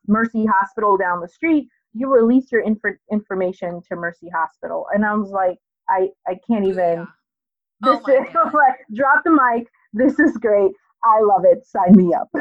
mercy 0.08 0.46
hospital 0.46 0.98
down 0.98 1.22
the 1.22 1.28
street 1.28 1.68
you 1.94 2.12
release 2.12 2.52
your 2.52 2.62
inf- 2.62 3.00
information 3.12 3.82
to 3.88 3.96
mercy 3.96 4.30
hospital. 4.34 4.88
And 4.94 5.06
i 5.06 5.14
was 5.14 5.30
like 5.30 5.58
i 5.90 6.10
i 6.28 6.38
can't 6.48 6.66
even 6.66 7.08
oh 7.84 8.02
this 8.06 8.28
is 8.28 8.34
like 8.54 8.80
drop 8.94 9.24
the 9.24 9.32
mic. 9.32 9.68
This 9.96 10.18
is 10.20 10.38
great. 10.38 10.72
I 11.04 11.22
love 11.22 11.44
it. 11.46 11.66
Sign 11.66 11.96
me 11.96 12.14
up. 12.14 12.30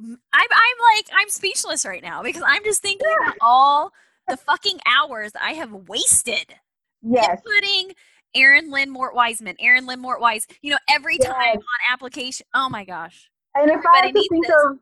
I'm, 0.00 0.16
I'm 0.32 0.96
like 0.96 1.08
i'm 1.12 1.28
speechless 1.28 1.84
right 1.84 2.02
now 2.02 2.22
because 2.22 2.42
i'm 2.46 2.62
just 2.62 2.80
thinking 2.80 3.08
yeah. 3.08 3.30
about 3.30 3.36
all 3.40 3.92
the 4.28 4.36
fucking 4.36 4.78
hours 4.86 5.32
I 5.40 5.54
have 5.54 5.72
wasted 5.72 6.54
Yes. 7.02 7.40
Including 7.44 7.94
Erin 8.34 8.70
Lynn 8.70 8.90
Mort 8.90 9.14
Wiseman, 9.14 9.56
Erin 9.60 9.86
Lynn 9.86 10.00
Mort 10.00 10.20
Wise. 10.20 10.46
You 10.62 10.72
know, 10.72 10.78
every 10.88 11.18
yes. 11.20 11.28
time 11.28 11.56
on 11.56 11.92
application. 11.92 12.46
Oh 12.54 12.68
my 12.68 12.84
gosh. 12.84 13.30
And 13.54 13.70
if 13.70 13.80
I 13.86 14.06
have 14.06 14.14
to 14.14 14.28
think 14.28 14.46
this. 14.46 14.56
of 14.64 14.78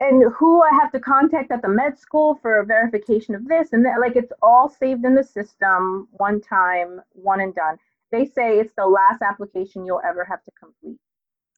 and 0.00 0.32
who 0.32 0.62
I 0.62 0.70
have 0.80 0.90
to 0.92 1.00
contact 1.00 1.52
at 1.52 1.60
the 1.60 1.68
med 1.68 1.98
school 1.98 2.38
for 2.40 2.62
verification 2.64 3.34
of 3.34 3.46
this 3.46 3.72
and 3.72 3.84
that, 3.84 4.00
like 4.00 4.16
it's 4.16 4.32
all 4.42 4.68
saved 4.68 5.04
in 5.04 5.14
the 5.14 5.24
system 5.24 6.08
one 6.12 6.40
time, 6.40 7.00
one 7.12 7.40
and 7.40 7.54
done. 7.54 7.76
They 8.10 8.24
say 8.24 8.58
it's 8.58 8.72
the 8.76 8.86
last 8.86 9.22
application 9.22 9.84
you'll 9.84 10.00
ever 10.04 10.24
have 10.24 10.42
to 10.44 10.50
complete. 10.58 10.98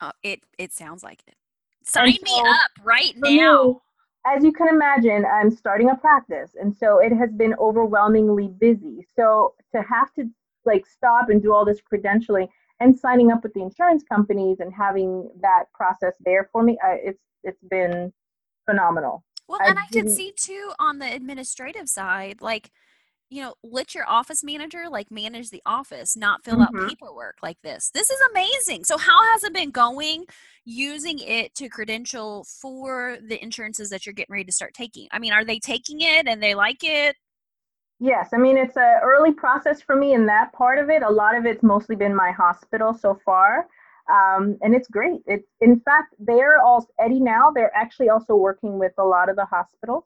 Oh, 0.00 0.12
it 0.22 0.40
it 0.58 0.72
sounds 0.72 1.02
like 1.02 1.22
it. 1.26 1.36
Sign 1.84 2.14
so, 2.14 2.22
me 2.22 2.40
up 2.40 2.70
right 2.84 3.14
now. 3.16 3.62
Me, 3.62 3.78
as 4.26 4.44
you 4.44 4.52
can 4.52 4.68
imagine, 4.68 5.24
I'm 5.24 5.50
starting 5.50 5.90
a 5.90 5.96
practice, 5.96 6.52
and 6.60 6.74
so 6.76 6.98
it 6.98 7.12
has 7.12 7.32
been 7.32 7.54
overwhelmingly 7.58 8.48
busy. 8.48 9.06
So 9.16 9.54
to 9.74 9.82
have 9.82 10.12
to 10.14 10.28
like 10.64 10.86
stop 10.86 11.28
and 11.28 11.42
do 11.42 11.52
all 11.52 11.64
this 11.64 11.80
credentialing 11.80 12.48
and 12.80 12.98
signing 12.98 13.32
up 13.32 13.42
with 13.42 13.52
the 13.54 13.62
insurance 13.62 14.04
companies 14.04 14.60
and 14.60 14.72
having 14.72 15.28
that 15.40 15.64
process 15.74 16.14
there 16.24 16.48
for 16.52 16.62
me, 16.62 16.78
I, 16.82 16.98
it's 17.02 17.22
it's 17.42 17.62
been 17.68 18.12
phenomenal. 18.64 19.24
Well, 19.48 19.60
and 19.60 19.78
I, 19.78 19.82
I 19.82 19.86
could 19.86 20.10
see 20.10 20.32
too 20.36 20.72
on 20.78 20.98
the 20.98 21.12
administrative 21.12 21.88
side, 21.88 22.40
like 22.40 22.70
you 23.32 23.40
know, 23.40 23.54
let 23.62 23.94
your 23.94 24.08
office 24.08 24.44
manager 24.44 24.84
like 24.90 25.10
manage 25.10 25.48
the 25.50 25.62
office, 25.64 26.16
not 26.16 26.44
fill 26.44 26.60
Mhm. 26.60 26.62
out 26.62 26.76
paperwork 26.76 27.38
like 27.42 27.56
this. 27.62 27.90
This 27.94 28.10
is 28.10 28.20
amazing. 28.30 28.84
So, 28.84 28.98
how 28.98 29.22
has 29.32 29.42
it 29.42 29.54
been 29.54 29.70
going 29.70 30.26
using 30.66 31.18
it 31.18 31.54
to 31.54 31.70
credential 31.70 32.44
for 32.44 33.16
the 33.26 33.42
insurances 33.42 33.88
that 33.90 34.04
you're 34.04 34.12
getting 34.12 34.34
ready 34.34 34.44
to 34.44 34.52
start 34.52 34.74
taking? 34.74 35.08
I 35.12 35.18
mean, 35.18 35.32
are 35.32 35.46
they 35.46 35.58
taking 35.58 36.02
it 36.02 36.28
and 36.28 36.42
they 36.42 36.54
like 36.54 36.84
it? 36.84 37.16
Yes, 38.00 38.30
I 38.32 38.36
mean 38.38 38.56
it's 38.56 38.76
a 38.76 38.98
early 39.02 39.32
process 39.32 39.80
for 39.80 39.94
me 39.96 40.12
in 40.14 40.26
that 40.26 40.52
part 40.52 40.78
of 40.78 40.90
it. 40.90 41.02
A 41.02 41.10
lot 41.10 41.36
of 41.36 41.46
it's 41.46 41.62
mostly 41.62 41.94
been 41.96 42.14
my 42.14 42.32
hospital 42.32 42.92
so 42.92 43.14
far, 43.24 43.68
um, 44.10 44.58
and 44.62 44.74
it's 44.74 44.88
great. 44.88 45.22
It's 45.26 45.48
in 45.60 45.80
fact 45.80 46.14
they're 46.18 46.58
all 46.60 46.86
EddyNow. 47.00 47.54
They're 47.54 47.74
actually 47.76 48.08
also 48.08 48.34
working 48.34 48.78
with 48.78 48.92
a 48.98 49.04
lot 49.04 49.28
of 49.28 49.36
the 49.36 49.44
hospitals 49.44 50.04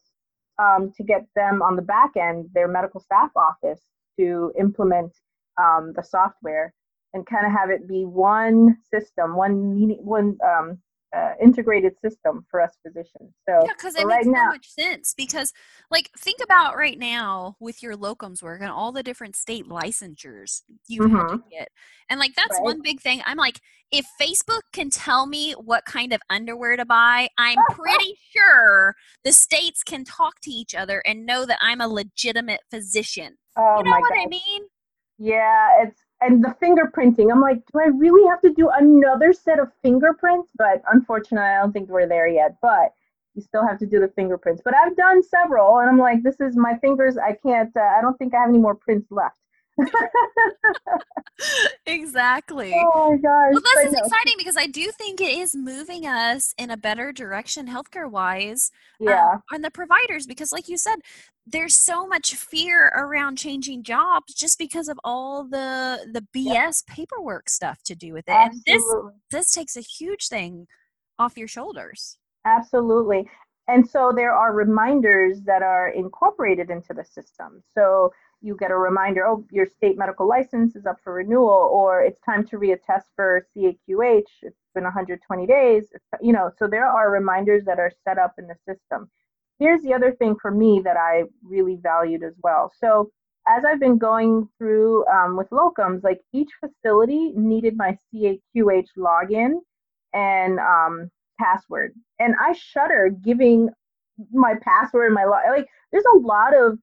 um, 0.59 0.93
to 0.97 1.03
get 1.03 1.27
them 1.35 1.63
on 1.63 1.77
the 1.77 1.83
back 1.83 2.13
end, 2.17 2.49
their 2.55 2.69
medical 2.69 3.01
staff 3.01 3.31
office, 3.37 3.81
to 4.19 4.53
implement 4.59 5.13
um, 5.61 5.93
the 5.95 6.03
software 6.03 6.73
and 7.13 7.27
kind 7.27 7.47
of 7.47 7.53
have 7.53 7.71
it 7.71 7.89
be 7.89 8.05
one 8.05 8.77
system, 8.91 9.37
one 9.37 9.97
one 10.03 10.37
um, 10.45 10.79
uh, 11.17 11.33
integrated 11.43 11.95
system 12.05 12.45
for 12.51 12.61
us 12.61 12.73
physicians. 12.87 13.33
So 13.49 13.63
Yeah, 13.65 13.73
because 13.77 13.97
it 13.97 14.05
right 14.05 14.25
makes 14.25 14.39
so 14.39 14.47
much 14.47 14.69
sense. 14.69 15.15
Because, 15.17 15.53
like, 15.91 16.11
think 16.19 16.41
about 16.43 16.77
right 16.77 16.99
now 16.99 17.57
with 17.61 17.83
your 17.83 17.97
locums 17.97 18.43
work 18.43 18.61
and 18.61 18.71
all 18.71 18.93
the 18.93 19.03
different 19.03 19.37
state 19.37 19.67
licensures 19.67 20.63
you 20.89 21.09
have 21.09 21.29
to 21.29 21.43
get. 21.51 21.69
And, 22.11 22.21
like, 22.21 22.35
that's 22.35 22.53
Right. 22.53 22.65
one 22.65 22.83
big 22.83 23.01
thing. 23.01 23.23
I'm 23.25 23.39
like, 23.39 23.61
if 23.91 24.05
Facebook 24.21 24.63
can 24.73 24.91
tell 24.91 25.27
me 25.27 25.53
what 25.53 25.85
kind 25.85 26.13
of 26.13 26.21
underwear 26.29 26.77
to 26.77 26.85
buy, 26.85 27.29
I'm 27.39 27.59
pretty 27.71 28.17
sure 28.37 28.95
the 29.25 29.33
states 29.33 29.83
can 29.83 30.05
talk 30.05 30.41
to 30.43 30.51
each 30.51 30.75
other 30.75 31.03
and 31.07 31.25
know 31.25 31.47
that 31.47 31.59
I'm 31.63 31.81
a 31.81 31.89
legitimate 31.89 32.61
physician. 32.71 33.37
oh 33.57 33.79
you 33.79 33.85
know 33.85 33.91
my 33.91 34.01
what 34.01 34.11
God. 34.13 34.23
I 34.23 34.27
mean? 34.27 34.63
Yeah, 35.19 35.83
it's 35.83 36.01
and 36.21 36.43
the 36.43 36.55
fingerprinting. 36.63 37.31
I'm 37.31 37.41
like, 37.41 37.63
do 37.73 37.81
I 37.81 37.87
really 37.87 38.27
have 38.29 38.41
to 38.43 38.53
do 38.53 38.71
another 38.71 39.33
set 39.33 39.59
of 39.59 39.69
fingerprints? 39.83 40.51
But 40.57 40.83
unfortunately, 40.93 41.49
I 41.49 41.61
don't 41.61 41.73
think 41.73 41.89
we're 41.89 42.09
there 42.09 42.27
yet. 42.27 42.57
But 42.63 42.93
you 43.35 43.43
still 43.43 43.67
have 43.67 43.79
to 43.79 43.87
do 43.87 44.01
the 44.01 44.09
fingerprints. 44.09 44.63
But 44.65 44.75
I've 44.75 44.97
done 44.97 45.23
several, 45.23 45.79
and 45.79 45.89
I'm 45.89 45.99
like, 45.99 46.23
this 46.23 46.41
is 46.41 46.57
my 46.57 46.79
fingers. 46.79 47.17
I 47.19 47.35
can't. 47.35 47.75
Uh, 47.77 47.81
I 47.81 48.01
don't 48.01 48.17
think 48.17 48.35
I 48.35 48.41
have 48.41 48.49
any 48.49 48.59
more 48.59 48.75
prints 48.75 49.11
left. 49.11 49.39
Exactly. 51.87 52.73
Oh 52.75 53.11
my 53.11 53.17
gosh! 53.17 53.53
Well, 53.53 53.61
this 53.61 53.87
is 53.87 53.93
no, 53.93 53.99
exciting 53.99 54.35
because 54.39 54.57
I 54.57 54.67
do 54.67 54.91
think 54.93 55.21
it 55.21 55.37
is 55.39 55.55
moving 55.55 56.07
us 56.07 56.55
in 56.59 56.71
a 56.71 56.77
better 56.77 57.13
direction 57.13 57.67
healthcare 57.69 58.11
wise. 58.11 58.71
Yeah, 58.99 59.35
um, 59.35 59.43
on 59.53 59.61
the 59.63 59.71
providers 59.71 60.27
because 60.27 60.53
like 60.53 60.69
you 60.69 60.79
said 60.79 60.97
there's 61.49 61.79
so 61.79 62.09
much 62.09 62.35
fear 62.35 62.89
around 62.97 63.37
changing 63.37 63.85
jobs 63.85 64.35
just 64.35 64.59
because 64.59 64.89
of 64.89 64.99
all 65.05 65.45
the 65.45 66.05
the 66.13 66.27
bs 66.37 66.85
paperwork 66.89 67.49
stuff 67.49 67.85
to 67.85 67.95
do 67.95 68.13
with 68.13 68.25
it 68.27 68.33
and 68.33 68.55
this 68.67 68.83
absolutely. 68.83 69.13
this 69.31 69.53
takes 69.53 69.77
a 69.77 69.81
huge 69.81 70.27
thing 70.27 70.67
off 71.21 71.39
your 71.39 71.47
shoulders 71.47 72.19
Absolutely. 72.47 73.29
And 73.69 73.87
so 73.87 74.13
there 74.15 74.33
are 74.33 74.53
reminders 74.53 75.43
that 75.43 75.63
are 75.63 75.89
incorporated 75.89 76.71
into 76.71 76.95
the 76.95 77.05
system. 77.05 77.63
So 77.75 78.13
you 78.47 78.57
get 78.57 78.71
a 78.71 78.77
reminder, 78.77 79.27
oh, 79.27 79.45
your 79.51 79.67
state 79.67 79.99
medical 79.99 80.27
license 80.27 80.77
is 80.77 80.87
up 80.87 80.99
for 81.03 81.15
renewal, 81.15 81.69
or 81.73 82.01
it's 82.01 82.21
time 82.21 82.47
to 82.47 82.57
reattest 82.57 83.07
for 83.17 83.47
CAQH. 83.57 84.25
It's 84.43 84.57
been 84.75 84.85
120 84.85 85.47
days. 85.47 85.93
You 86.23 86.33
know, 86.33 86.53
so 86.57 86.69
there 86.69 86.87
are 86.87 87.11
reminders 87.11 87.65
that 87.65 87.81
are 87.81 87.91
set 88.05 88.19
up 88.19 88.35
in 88.39 88.47
the 88.47 88.55
system. 88.67 89.11
Here's 89.59 89.83
the 89.83 89.93
other 89.93 90.13
thing 90.13 90.37
for 90.41 90.51
me 90.51 90.81
that 90.85 90.97
I 90.97 91.25
really 91.43 91.79
valued 91.83 92.23
as 92.23 92.35
well. 92.43 92.73
So 92.79 93.11
as 93.49 93.65
I've 93.65 93.81
been 93.81 93.99
going 93.99 94.49
through 94.59 95.05
um, 95.07 95.37
with 95.37 95.51
locums, 95.51 96.05
like 96.05 96.21
each 96.33 96.51
facility 96.61 97.33
needed 97.35 97.77
my 97.77 97.99
CAQH 98.15 98.89
login 98.97 99.59
and 100.15 100.59
um, 100.61 101.11
password. 101.41 101.95
And 102.19 102.35
I 102.41 102.53
shudder 102.53 103.11
giving 103.25 103.71
my 104.33 104.55
password 104.63 105.07
and 105.07 105.15
my 105.15 105.25
log. 105.25 105.43
Like, 105.51 105.69
there's 105.93 106.05
a 106.15 106.19
lot 106.19 106.57
of 106.57 106.79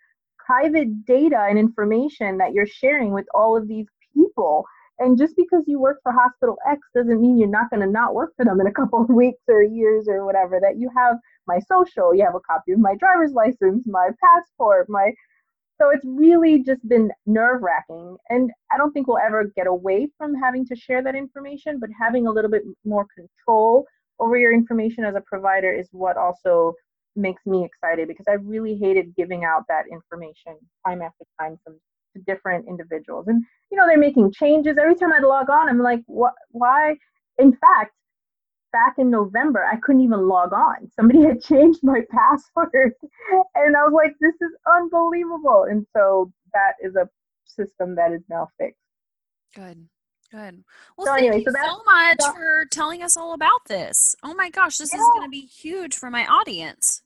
private 0.45 1.05
data 1.05 1.47
and 1.49 1.57
information 1.57 2.37
that 2.37 2.53
you're 2.53 2.67
sharing 2.67 3.11
with 3.11 3.25
all 3.33 3.55
of 3.57 3.67
these 3.67 3.87
people. 4.13 4.65
And 4.99 5.17
just 5.17 5.35
because 5.35 5.63
you 5.67 5.79
work 5.79 5.99
for 6.03 6.11
Hospital 6.11 6.57
X 6.69 6.79
doesn't 6.93 7.19
mean 7.19 7.37
you're 7.37 7.47
not 7.47 7.69
going 7.69 7.81
to 7.81 7.91
not 7.91 8.13
work 8.13 8.33
for 8.37 8.45
them 8.45 8.61
in 8.61 8.67
a 8.67 8.71
couple 8.71 9.01
of 9.01 9.09
weeks 9.21 9.41
or 9.47 9.63
years 9.63 10.07
or 10.07 10.25
whatever. 10.25 10.59
That 10.61 10.77
you 10.77 10.89
have 10.95 11.17
my 11.47 11.59
social, 11.59 12.13
you 12.13 12.23
have 12.23 12.35
a 12.35 12.39
copy 12.39 12.71
of 12.73 12.79
my 12.79 12.95
driver's 12.95 13.33
license, 13.33 13.85
my 13.87 14.09
passport, 14.23 14.87
my 14.89 15.11
so 15.81 15.89
it's 15.89 16.05
really 16.05 16.63
just 16.63 16.87
been 16.87 17.11
nerve 17.25 17.61
wracking. 17.63 18.15
And 18.29 18.51
I 18.71 18.77
don't 18.77 18.91
think 18.91 19.07
we'll 19.07 19.17
ever 19.17 19.51
get 19.55 19.67
away 19.67 20.07
from 20.17 20.35
having 20.35 20.65
to 20.67 20.75
share 20.75 21.03
that 21.03 21.15
information, 21.15 21.79
but 21.79 21.89
having 21.99 22.27
a 22.27 22.31
little 22.31 22.51
bit 22.51 22.61
more 22.85 23.07
control 23.15 23.85
over 24.19 24.37
your 24.37 24.53
information 24.53 25.03
as 25.03 25.15
a 25.15 25.21
provider 25.21 25.73
is 25.73 25.89
what 25.91 26.15
also 26.15 26.73
makes 27.15 27.45
me 27.45 27.63
excited 27.63 28.07
because 28.07 28.25
I 28.27 28.33
really 28.33 28.75
hated 28.75 29.15
giving 29.15 29.43
out 29.45 29.63
that 29.69 29.85
information 29.91 30.55
time 30.85 31.01
after 31.01 31.25
time 31.39 31.59
from 31.63 31.79
to 32.15 32.21
different 32.21 32.67
individuals. 32.67 33.27
And 33.27 33.43
you 33.71 33.77
know, 33.77 33.87
they're 33.87 33.97
making 33.97 34.31
changes 34.31 34.77
every 34.79 34.95
time 34.95 35.11
I'd 35.13 35.23
log 35.23 35.49
on. 35.49 35.69
I'm 35.69 35.79
like, 35.79 36.01
what? 36.05 36.33
Why? 36.51 36.95
In 37.39 37.51
fact, 37.51 37.93
back 38.71 38.95
in 38.97 39.09
November, 39.09 39.65
I 39.65 39.77
couldn't 39.77 40.01
even 40.01 40.27
log 40.27 40.53
on. 40.53 40.89
Somebody 40.95 41.23
had 41.25 41.41
changed 41.41 41.79
my 41.83 42.01
password, 42.11 42.93
and 43.55 43.75
I 43.75 43.83
was 43.83 43.93
like, 43.93 44.15
this 44.19 44.35
is 44.35 44.51
unbelievable. 44.67 45.65
And 45.69 45.85
so 45.95 46.31
that 46.53 46.73
is 46.83 46.95
a 46.95 47.09
system 47.45 47.95
that 47.95 48.11
is 48.11 48.21
now 48.29 48.49
fixed. 48.59 48.79
good 49.55 49.87
good 50.33 50.63
well 50.97 51.05
So 51.07 51.13
thank 51.13 51.27
anyway, 51.27 51.43
you 51.45 51.51
so 51.51 51.57
so 51.63 51.83
much 51.85 52.17
that- 52.19 52.33
for 52.33 52.65
telling 52.71 53.03
us 53.03 53.15
all 53.15 53.33
about 53.33 53.65
this 53.67 54.15
oh 54.23 54.33
my 54.33 54.49
gosh 54.49 54.77
this 54.79 54.93
is 54.93 54.99
going 55.13 55.23
to 55.23 55.29
be 55.29 55.41
huge 55.45 55.95
for 55.95 56.09
my 56.09 56.25
audience 56.25 57.03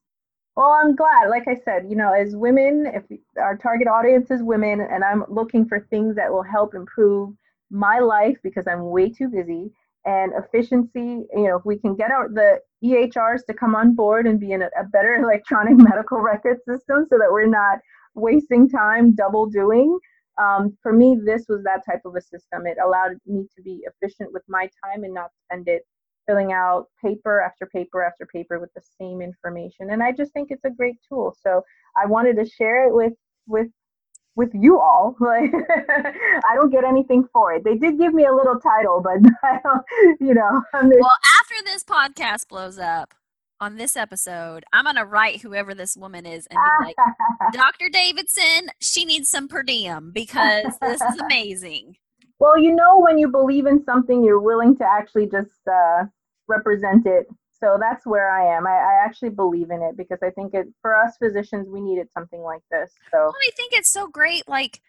Well, 0.55 0.71
I'm 0.81 0.95
glad. 0.95 1.29
Like 1.29 1.47
I 1.47 1.53
said, 1.65 1.85
you 1.89 1.95
know, 1.95 2.11
as 2.13 2.35
women, 2.35 2.73
if 2.97 3.03
we- 3.11 3.21
our 3.39 3.55
target 3.57 3.87
audience 3.87 4.31
is 4.31 4.41
women, 4.41 4.81
and 4.81 5.03
I'm 5.03 5.23
looking 5.39 5.63
for 5.69 5.77
things 5.81 6.15
that 6.15 6.31
will 6.33 6.47
help 6.55 6.73
improve 6.73 7.35
my 7.69 7.99
life 7.99 8.37
because 8.47 8.65
I'm 8.71 8.89
way 8.95 9.05
too 9.17 9.27
busy 9.29 9.63
and 10.05 10.33
efficiency. 10.41 11.09
You 11.39 11.45
know, 11.47 11.57
if 11.59 11.65
we 11.71 11.77
can 11.77 11.93
get 11.95 12.09
out 12.09 12.33
the 12.33 12.59
EHRs 12.83 13.45
to 13.45 13.53
come 13.53 13.75
on 13.75 13.93
board 13.93 14.25
and 14.25 14.39
be 14.39 14.51
in 14.53 14.61
a, 14.63 14.69
a 14.83 14.85
better 14.95 15.13
electronic 15.25 15.77
medical 15.77 16.19
record 16.31 16.57
system 16.67 17.05
so 17.09 17.15
that 17.19 17.31
we're 17.31 17.45
not 17.63 17.77
wasting 18.15 18.67
time 18.67 19.13
double 19.13 19.45
doing. 19.45 19.89
Um, 20.37 20.77
for 20.83 20.93
me, 20.93 21.17
this 21.25 21.45
was 21.49 21.63
that 21.63 21.81
type 21.85 22.01
of 22.05 22.15
a 22.15 22.21
system. 22.21 22.67
It 22.67 22.77
allowed 22.83 23.17
me 23.25 23.47
to 23.55 23.61
be 23.63 23.83
efficient 23.85 24.31
with 24.33 24.43
my 24.47 24.69
time 24.83 25.03
and 25.03 25.13
not 25.13 25.31
spend 25.45 25.67
it 25.67 25.83
filling 26.27 26.51
out 26.51 26.87
paper 27.03 27.41
after 27.41 27.65
paper 27.65 28.03
after 28.03 28.25
paper 28.25 28.59
with 28.59 28.73
the 28.75 28.81
same 28.99 29.21
information. 29.21 29.91
And 29.91 30.03
i 30.03 30.11
just 30.11 30.33
think 30.33 30.49
it's 30.51 30.65
a 30.65 30.69
great 30.69 30.97
tool. 31.07 31.35
So 31.41 31.63
i 31.95 32.05
wanted 32.05 32.35
to 32.35 32.45
share 32.45 32.87
it 32.87 32.93
with 32.93 33.13
with 33.47 33.67
with 34.35 34.51
you 34.53 34.79
all 34.79 35.15
like 35.21 35.51
i 36.49 36.53
don't 36.55 36.69
get 36.69 36.83
anything 36.83 37.25
for 37.33 37.53
it. 37.53 37.63
They 37.63 37.75
did 37.75 37.97
give 37.97 38.13
me 38.13 38.25
a 38.25 38.33
little 38.33 38.59
title 38.59 39.01
but 39.01 39.19
i 39.43 39.59
don't 39.63 39.83
you 40.19 40.33
know 40.33 40.61
just- 40.73 40.99
well 40.99 41.11
after 41.39 41.63
this 41.63 41.83
podcast 41.83 42.47
blows 42.49 42.77
up 42.77 43.13
on 43.59 43.75
this 43.75 43.95
episode 43.95 44.63
i'm 44.73 44.85
to 44.95 45.05
write 45.05 45.41
whoever 45.41 45.73
this 45.73 45.97
woman 45.97 46.25
is 46.25 46.47
and 46.47 46.59
be 46.79 46.85
like 46.85 46.95
dr 47.53 47.89
davidson 47.89 48.69
she 48.79 49.05
needs 49.05 49.29
some 49.29 49.47
per 49.47 49.63
diem 49.63 50.11
because 50.11 50.73
this 50.81 51.01
is 51.01 51.19
amazing. 51.21 51.95
Well 52.39 52.57
you 52.57 52.75
know 52.75 52.99
when 52.99 53.17
you 53.17 53.29
believe 53.29 53.65
in 53.65 53.83
something 53.83 54.23
you're 54.23 54.41
willing 54.41 54.75
to 54.77 54.85
actually 54.85 55.27
just 55.27 55.67
uh, 55.69 56.05
represent 56.47 57.05
it. 57.05 57.27
So 57.59 57.77
that's 57.79 58.05
where 58.05 58.31
i 58.31 58.55
am. 58.55 58.67
I, 58.67 58.71
I 58.71 59.03
actually 59.03 59.29
believe 59.29 59.71
in 59.71 59.81
it 59.81 59.97
because 59.97 60.19
i 60.23 60.29
think 60.29 60.53
it 60.53 60.67
for 60.81 60.95
us 60.95 61.17
physicians 61.17 61.67
we 61.69 61.81
needed 61.81 62.07
something 62.13 62.41
like 62.41 62.61
this 62.71 62.91
so. 63.11 63.17
Well, 63.17 63.33
I 63.47 63.51
think 63.55 63.73
it's 63.73 63.91
so 63.91 64.07
great. 64.07 64.47
Like, 64.47 64.81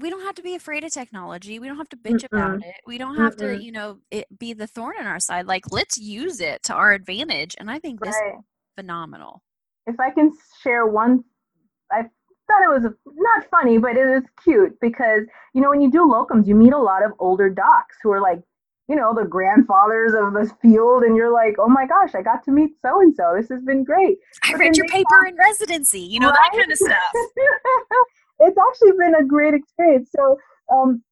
we 0.00 0.10
don't 0.10 0.22
have 0.22 0.34
to 0.36 0.42
be 0.42 0.54
afraid 0.54 0.84
of 0.84 0.92
technology. 0.92 1.58
We 1.58 1.68
don't 1.68 1.76
have 1.78 1.88
to 1.90 1.96
bitch 1.96 2.24
about 2.24 2.62
it. 2.62 2.76
We 2.86 2.98
don't 2.98 3.16
have 3.16 3.36
to, 3.36 3.44
Mm-mm. 3.44 3.62
you 3.62 3.72
know, 3.72 3.98
it 4.10 4.26
be 4.38 4.52
the 4.52 4.66
thorn 4.66 4.96
in 5.00 5.06
our 5.06 5.20
side. 5.20 5.46
Like, 5.46 5.70
let's 5.72 5.98
use 5.98 6.40
it 6.40 6.62
to 6.64 6.74
our 6.74 6.92
advantage. 6.92 7.56
And 7.58 7.70
I 7.70 7.78
think 7.78 8.00
this 8.00 8.16
is 8.16 8.32
phenomenal. 8.76 9.42
if 9.86 9.98
I 10.00 10.10
can 10.10 10.32
share 10.62 10.86
one, 10.86 11.24
I 11.90 12.02
thought 12.02 12.62
it 12.62 12.82
was 12.82 12.92
not 13.06 13.46
funny, 13.50 13.78
but 13.78 13.96
it 13.96 14.06
was 14.06 14.22
cute 14.42 14.78
because 14.80 15.22
you 15.54 15.60
know 15.60 15.70
when 15.70 15.80
you 15.80 15.90
do 15.90 16.00
locums, 16.04 16.46
you 16.46 16.54
meet 16.54 16.72
a 16.72 16.78
lot 16.78 17.04
of 17.04 17.12
older 17.18 17.50
docs 17.50 17.96
who 18.02 18.10
are 18.12 18.20
like, 18.20 18.40
you 18.88 18.96
know, 18.96 19.14
the 19.14 19.24
grandfathers 19.24 20.12
of 20.14 20.32
this 20.34 20.52
field, 20.62 21.02
and 21.04 21.16
you're 21.16 21.32
like, 21.32 21.56
oh 21.58 21.68
my 21.68 21.86
gosh, 21.86 22.14
I 22.14 22.22
got 22.22 22.44
to 22.44 22.50
meet 22.52 22.72
so 22.82 23.00
and 23.00 23.14
so. 23.14 23.34
This 23.36 23.48
has 23.50 23.62
been 23.62 23.84
great. 23.84 24.18
I 24.44 24.52
But 24.52 24.60
read 24.60 24.76
your 24.76 24.86
paper 24.86 25.26
in 25.26 25.36
residency, 25.36 26.00
you 26.00 26.20
know, 26.20 26.30
that 26.30 26.50
kind 26.54 26.70
of 26.72 26.78
stuff. 26.78 26.98
it's 28.40 28.58
actually 28.58 28.92
been 28.98 29.14
a 29.16 29.24
great 29.24 29.54
experience. 29.54 30.10
So, 30.14 30.38
um, 30.72 31.02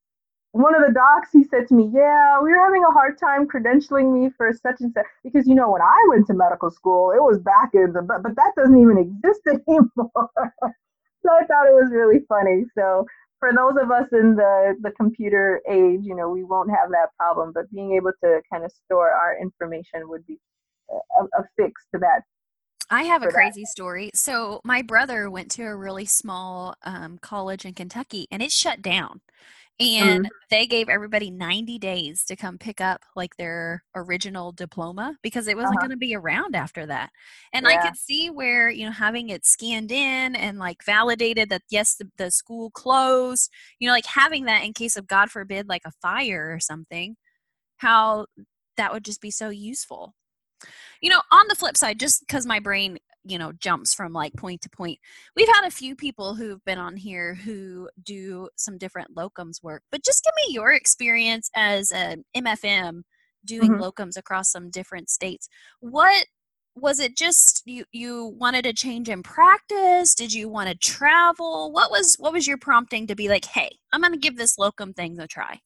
one 0.53 0.75
of 0.75 0.83
the 0.87 0.93
docs, 0.93 1.29
he 1.33 1.45
said 1.45 1.69
to 1.69 1.75
me, 1.75 1.91
"Yeah, 1.93 2.41
we 2.43 2.51
were 2.51 2.65
having 2.65 2.85
a 2.85 2.93
hard 2.93 3.19
time 3.19 3.47
credentialing 3.47 4.13
me 4.13 4.31
for 4.37 4.53
such 4.55 4.81
and 4.81 4.93
such 4.93 5.05
because 5.23 5.47
you 5.47 5.55
know 5.55 5.71
when 5.71 5.83
I 5.83 6.07
went 6.09 6.27
to 6.29 6.35
medical 6.35 6.71
school, 6.71 7.11
it 7.13 7.23
was 7.23 7.39
back 7.41 7.71
in 7.75 7.93
the 7.93 8.03
but, 8.03 8.23
but 8.23 8.37
that 8.37 8.53
doesn't 8.57 8.79
even 8.79 8.99
exist 8.99 9.43
anymore." 9.69 10.31
so 11.23 11.31
I 11.33 11.45
thought 11.47 11.69
it 11.69 11.75
was 11.75 11.91
really 11.93 12.21
funny. 12.29 12.65
So 12.75 13.07
for 13.39 13.53
those 13.53 13.75
of 13.83 13.91
us 13.91 14.09
in 14.13 14.37
the 14.37 14.77
the 14.81 14.93
computer 14.93 15.61
age, 15.69 16.01
you 16.05 16.15
know, 16.17 16.31
we 16.31 16.45
won't 16.45 16.71
have 16.71 16.91
that 16.91 17.11
problem. 17.19 17.53
But 17.53 17.71
being 17.71 17.93
able 17.97 18.13
to 18.25 18.41
kind 18.51 18.65
of 18.65 18.73
store 18.73 19.11
our 19.11 19.39
information 19.39 20.09
would 20.09 20.27
be 20.27 20.39
a, 20.91 21.25
a 21.41 21.45
fix 21.57 21.83
to 21.95 22.01
that 22.01 22.23
I 22.91 23.03
have 23.05 23.23
a 23.23 23.29
crazy 23.29 23.63
that. 23.63 23.69
story. 23.69 24.11
So 24.15 24.61
my 24.65 24.83
brother 24.83 25.29
went 25.31 25.51
to 25.53 25.65
a 25.65 25.77
really 25.77 26.05
small 26.05 26.75
um, 26.85 27.19
college 27.19 27.65
in 27.65 27.75
Kentucky, 27.75 28.29
and 28.31 28.43
it 28.43 28.53
shut 28.53 28.83
down 28.83 29.21
and 29.79 30.25
mm-hmm. 30.25 30.31
they 30.51 30.67
gave 30.67 30.89
everybody 30.89 31.31
90 31.31 31.79
days 31.79 32.25
to 32.25 32.37
come 32.37 32.57
pick 32.57 32.81
up 32.81 33.03
like 33.15 33.37
their 33.37 33.85
original 33.95 34.53
diploma 34.53 35.17
because 35.23 35.49
it 35.49 35.57
wasn't 35.57 35.77
uh-huh. 35.77 35.87
going 35.87 35.91
to 35.91 35.97
be 35.99 36.15
around 36.15 36.57
after 36.57 36.87
that 36.87 37.11
and 37.53 37.67
yeah. 37.69 37.73
i 37.73 37.87
could 37.87 37.97
see 37.97 38.31
where 38.31 38.71
you 38.71 38.87
know 38.87 38.93
having 38.93 39.29
it 39.29 39.45
scanned 39.45 39.93
in 39.93 40.35
and 40.35 40.59
like 40.59 40.83
validated 40.85 41.51
that 41.51 41.63
yes 41.71 41.95
the, 41.97 42.09
the 42.17 42.31
school 42.31 42.71
closed 42.71 43.51
you 43.79 43.87
know 43.87 43.93
like 43.93 44.07
having 44.07 44.47
that 44.47 44.65
in 44.65 44.73
case 44.73 44.97
of 44.97 45.07
god 45.07 45.31
forbid 45.31 45.69
like 45.69 45.83
a 45.85 45.93
fire 46.03 46.53
or 46.53 46.61
something 46.61 47.17
how 47.77 48.27
that 48.79 48.93
would 48.93 49.05
just 49.05 49.21
be 49.21 49.31
so 49.31 49.51
useful 49.51 50.15
you 51.01 51.11
know 51.11 51.21
on 51.33 51.47
the 51.49 51.55
flip 51.55 51.77
side 51.77 52.01
just 52.01 52.21
because 52.21 52.47
my 52.47 52.59
brain 52.59 52.99
you 53.25 53.39
know 53.39 53.53
jumps 53.53 53.93
from 53.93 54.13
like 54.13 54.33
point 54.35 54.61
to 54.61 54.71
point 54.71 54.99
we've 55.35 55.49
had 55.49 55.67
a 55.67 55.71
few 55.71 55.97
people 55.97 56.35
who've 56.35 56.65
been 56.65 56.79
on 56.79 56.97
here 56.97 57.35
who 57.35 57.89
do 58.03 58.49
some 58.57 58.79
different 58.79 59.15
locums 59.17 59.63
work 59.63 59.83
but 59.91 60.05
just 60.05 60.25
give 60.25 60.33
me 60.47 60.55
your 60.55 60.73
experience 60.73 61.51
as 61.55 61.91
an 61.91 62.25
mfm 62.37 63.03
doing 63.47 63.73
mm-hmm. 63.73 63.83
locums 63.83 64.19
across 64.19 64.51
some 64.51 64.71
different 64.71 65.09
states. 65.09 65.49
What 65.81 66.27
was 66.75 67.01
it 67.01 67.17
just 67.17 67.63
you 67.65 67.85
you 67.93 68.35
wanted 68.39 68.67
a 68.67 68.73
change 68.73 69.09
in 69.09 69.23
practice? 69.23 70.15
Did 70.15 70.35
you 70.35 70.49
want 70.49 70.69
to 70.69 70.77
travel? 70.77 71.73
What 71.73 71.91
was 71.91 72.17
what 72.19 72.35
was 72.35 72.47
your 72.47 72.59
prompting 72.59 73.07
to 73.07 73.15
be 73.15 73.29
like 73.29 73.45
hey 73.47 73.71
i'm 73.93 74.01
going 74.01 74.13
to 74.13 74.19
give 74.19 74.37
this 74.37 74.59
locum 74.59 74.93
thing 74.93 75.19
a 75.19 75.27
try 75.27 75.61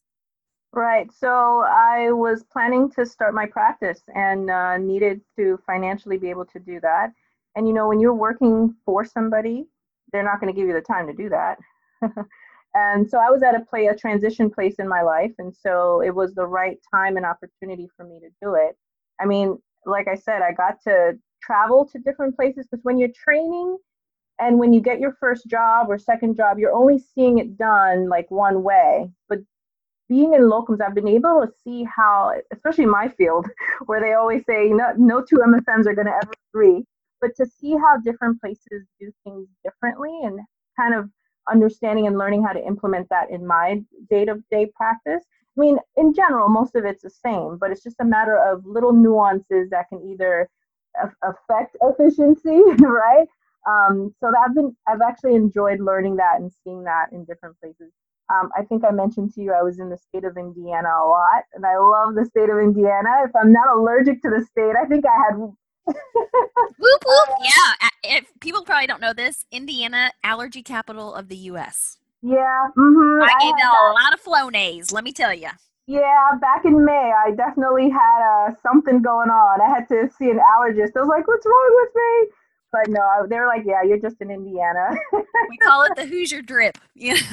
Right. 0.72 1.10
So 1.12 1.64
I 1.66 2.12
was 2.12 2.44
planning 2.44 2.90
to 2.92 3.04
start 3.04 3.34
my 3.34 3.46
practice 3.46 4.02
and 4.14 4.50
uh, 4.50 4.76
needed 4.78 5.20
to 5.36 5.58
financially 5.66 6.16
be 6.16 6.30
able 6.30 6.44
to 6.46 6.60
do 6.60 6.78
that. 6.80 7.12
And 7.56 7.66
you 7.66 7.74
know, 7.74 7.88
when 7.88 7.98
you're 7.98 8.14
working 8.14 8.76
for 8.84 9.04
somebody, 9.04 9.66
they're 10.12 10.22
not 10.22 10.40
going 10.40 10.52
to 10.52 10.56
give 10.58 10.68
you 10.68 10.74
the 10.74 10.80
time 10.80 11.08
to 11.08 11.12
do 11.12 11.28
that. 11.30 11.58
and 12.74 13.08
so 13.10 13.18
I 13.18 13.30
was 13.30 13.42
at 13.42 13.56
a 13.56 13.64
play 13.64 13.86
a 13.88 13.96
transition 13.96 14.48
place 14.48 14.76
in 14.78 14.88
my 14.88 15.02
life, 15.02 15.32
and 15.38 15.54
so 15.54 16.02
it 16.02 16.14
was 16.14 16.34
the 16.34 16.46
right 16.46 16.78
time 16.94 17.16
and 17.16 17.26
opportunity 17.26 17.88
for 17.96 18.04
me 18.06 18.20
to 18.20 18.28
do 18.40 18.54
it. 18.54 18.76
I 19.20 19.26
mean, 19.26 19.58
like 19.86 20.06
I 20.06 20.14
said, 20.14 20.40
I 20.42 20.52
got 20.52 20.80
to 20.84 21.18
travel 21.42 21.84
to 21.86 21.98
different 21.98 22.36
places 22.36 22.68
because 22.70 22.84
when 22.84 22.96
you're 22.98 23.10
training 23.24 23.76
and 24.40 24.58
when 24.58 24.72
you 24.72 24.80
get 24.80 25.00
your 25.00 25.14
first 25.20 25.46
job 25.48 25.88
or 25.90 25.98
second 25.98 26.36
job, 26.36 26.58
you're 26.58 26.72
only 26.74 26.98
seeing 26.98 27.38
it 27.38 27.58
done 27.58 28.08
like 28.08 28.30
one 28.30 28.62
way. 28.62 29.10
But 29.28 29.40
being 30.10 30.34
in 30.34 30.42
locums, 30.42 30.82
I've 30.82 30.94
been 30.94 31.08
able 31.08 31.46
to 31.46 31.52
see 31.64 31.84
how, 31.84 32.34
especially 32.52 32.84
in 32.84 32.90
my 32.90 33.08
field, 33.08 33.48
where 33.86 34.00
they 34.00 34.12
always 34.12 34.44
say 34.44 34.68
no, 34.68 34.92
no 34.98 35.22
two 35.22 35.36
MFMs 35.36 35.86
are 35.86 35.94
going 35.94 36.08
to 36.08 36.20
ever 36.22 36.32
agree. 36.52 36.84
But 37.20 37.36
to 37.36 37.46
see 37.46 37.76
how 37.76 37.98
different 38.04 38.40
places 38.40 38.86
do 38.98 39.12
things 39.24 39.46
differently 39.64 40.10
and 40.24 40.40
kind 40.76 40.94
of 40.94 41.08
understanding 41.50 42.06
and 42.06 42.18
learning 42.18 42.42
how 42.44 42.52
to 42.52 42.66
implement 42.66 43.08
that 43.10 43.30
in 43.30 43.46
my 43.46 43.80
day-to-day 44.10 44.70
practice 44.76 45.24
i 45.56 45.60
mean 45.60 45.78
in 45.96 46.12
general 46.14 46.48
most 46.48 46.76
of 46.76 46.84
it's 46.84 47.02
the 47.02 47.10
same 47.10 47.56
but 47.58 47.70
it's 47.70 47.82
just 47.82 47.96
a 48.00 48.04
matter 48.04 48.38
of 48.38 48.64
little 48.66 48.92
nuances 48.92 49.68
that 49.70 49.88
can 49.88 50.00
either 50.06 50.48
affect 51.22 51.76
efficiency 51.82 52.60
right? 52.80 53.26
Um, 53.66 54.14
so 54.20 54.30
i've 54.42 54.54
been 54.54 54.76
i've 54.86 55.00
actually 55.00 55.34
enjoyed 55.34 55.80
learning 55.80 56.16
that 56.16 56.40
and 56.40 56.50
seeing 56.62 56.84
that 56.84 57.06
in 57.12 57.24
different 57.24 57.58
places 57.60 57.90
um, 58.30 58.50
I 58.56 58.62
think 58.62 58.84
I 58.84 58.92
mentioned 58.92 59.34
to 59.34 59.42
you 59.42 59.52
I 59.52 59.62
was 59.62 59.80
in 59.80 59.90
the 59.90 59.98
state 59.98 60.24
of 60.24 60.36
Indiana 60.36 60.88
a 60.88 61.06
lot, 61.06 61.44
and 61.54 61.66
I 61.66 61.76
love 61.78 62.14
the 62.14 62.24
state 62.24 62.48
of 62.48 62.58
Indiana. 62.58 63.10
If 63.24 63.34
I'm 63.34 63.52
not 63.52 63.68
allergic 63.76 64.22
to 64.22 64.30
the 64.30 64.44
state, 64.44 64.74
I 64.80 64.86
think 64.86 65.04
I 65.04 65.16
had 65.26 65.36
whoop 65.86 65.96
whoop! 66.78 67.28
Yeah, 67.42 67.88
if 68.04 68.30
people 68.40 68.62
probably 68.62 68.86
don't 68.86 69.00
know 69.00 69.12
this, 69.12 69.44
Indiana, 69.50 70.12
allergy 70.22 70.62
capital 70.62 71.14
of 71.14 71.28
the 71.28 71.36
U.S. 71.52 71.98
Yeah, 72.22 72.68
mm-hmm. 72.76 73.22
I, 73.22 73.26
I 73.26 73.48
ate 73.48 73.64
a 73.64 73.92
lot 73.92 74.14
of 74.14 74.22
Flonase. 74.22 74.92
Let 74.92 75.04
me 75.04 75.12
tell 75.12 75.34
you. 75.34 75.48
Yeah, 75.86 76.38
back 76.40 76.64
in 76.64 76.84
May, 76.84 77.12
I 77.26 77.32
definitely 77.34 77.90
had 77.90 78.20
uh, 78.22 78.54
something 78.62 79.02
going 79.02 79.30
on. 79.30 79.60
I 79.60 79.68
had 79.68 79.88
to 79.88 80.08
see 80.16 80.30
an 80.30 80.38
allergist. 80.38 80.96
I 80.96 81.00
was 81.00 81.08
like, 81.08 81.26
"What's 81.26 81.46
wrong 81.46 81.72
with 81.82 81.90
me?" 81.96 82.28
But 82.72 82.88
no, 82.88 83.26
they 83.28 83.36
were 83.38 83.46
like, 83.46 83.64
"Yeah, 83.66 83.82
you're 83.82 83.98
just 83.98 84.20
in 84.20 84.30
Indiana." 84.30 84.90
we 85.12 85.56
call 85.58 85.82
it 85.82 85.92
the 85.96 86.06
Hoosier 86.06 86.42
drip. 86.42 86.78
Yeah. 86.94 87.14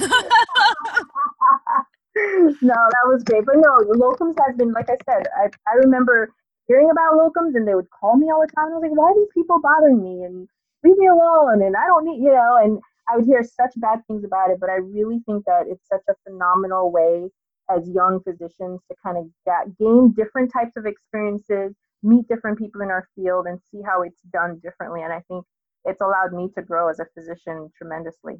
no, 2.62 2.74
that 2.74 3.06
was 3.06 3.22
great. 3.24 3.44
But 3.44 3.56
no, 3.56 3.78
locums 3.94 4.34
has 4.46 4.56
been, 4.56 4.72
like 4.72 4.90
I 4.90 4.96
said, 5.04 5.26
I, 5.36 5.48
I 5.70 5.74
remember 5.76 6.30
hearing 6.66 6.90
about 6.90 7.14
locums 7.14 7.54
and 7.54 7.66
they 7.66 7.74
would 7.74 7.90
call 7.90 8.16
me 8.16 8.30
all 8.30 8.40
the 8.40 8.52
time. 8.54 8.70
I 8.70 8.74
was 8.74 8.82
like, 8.82 8.96
why 8.96 9.10
are 9.10 9.14
these 9.14 9.32
people 9.34 9.60
bothering 9.60 10.02
me 10.02 10.24
and 10.24 10.48
leave 10.84 10.96
me 10.96 11.06
alone? 11.06 11.62
And 11.62 11.76
I 11.76 11.86
don't 11.86 12.04
need, 12.04 12.22
you 12.22 12.32
know, 12.32 12.58
and 12.62 12.78
I 13.08 13.16
would 13.16 13.26
hear 13.26 13.42
such 13.42 13.72
bad 13.76 14.00
things 14.06 14.24
about 14.24 14.50
it. 14.50 14.60
But 14.60 14.70
I 14.70 14.76
really 14.76 15.20
think 15.26 15.44
that 15.46 15.64
it's 15.66 15.86
such 15.88 16.04
a 16.08 16.14
phenomenal 16.24 16.92
way 16.92 17.30
as 17.70 17.88
young 17.88 18.20
physicians 18.22 18.80
to 18.88 18.96
kind 19.02 19.18
of 19.18 19.26
get, 19.44 19.76
gain 19.78 20.12
different 20.12 20.52
types 20.52 20.72
of 20.76 20.86
experiences, 20.86 21.74
meet 22.02 22.28
different 22.28 22.58
people 22.58 22.80
in 22.80 22.88
our 22.88 23.08
field, 23.14 23.46
and 23.46 23.60
see 23.70 23.80
how 23.84 24.02
it's 24.02 24.22
done 24.32 24.60
differently. 24.62 25.02
And 25.02 25.12
I 25.12 25.22
think 25.28 25.44
it's 25.84 26.00
allowed 26.00 26.32
me 26.32 26.48
to 26.54 26.62
grow 26.62 26.88
as 26.88 26.98
a 27.00 27.06
physician 27.14 27.70
tremendously. 27.76 28.36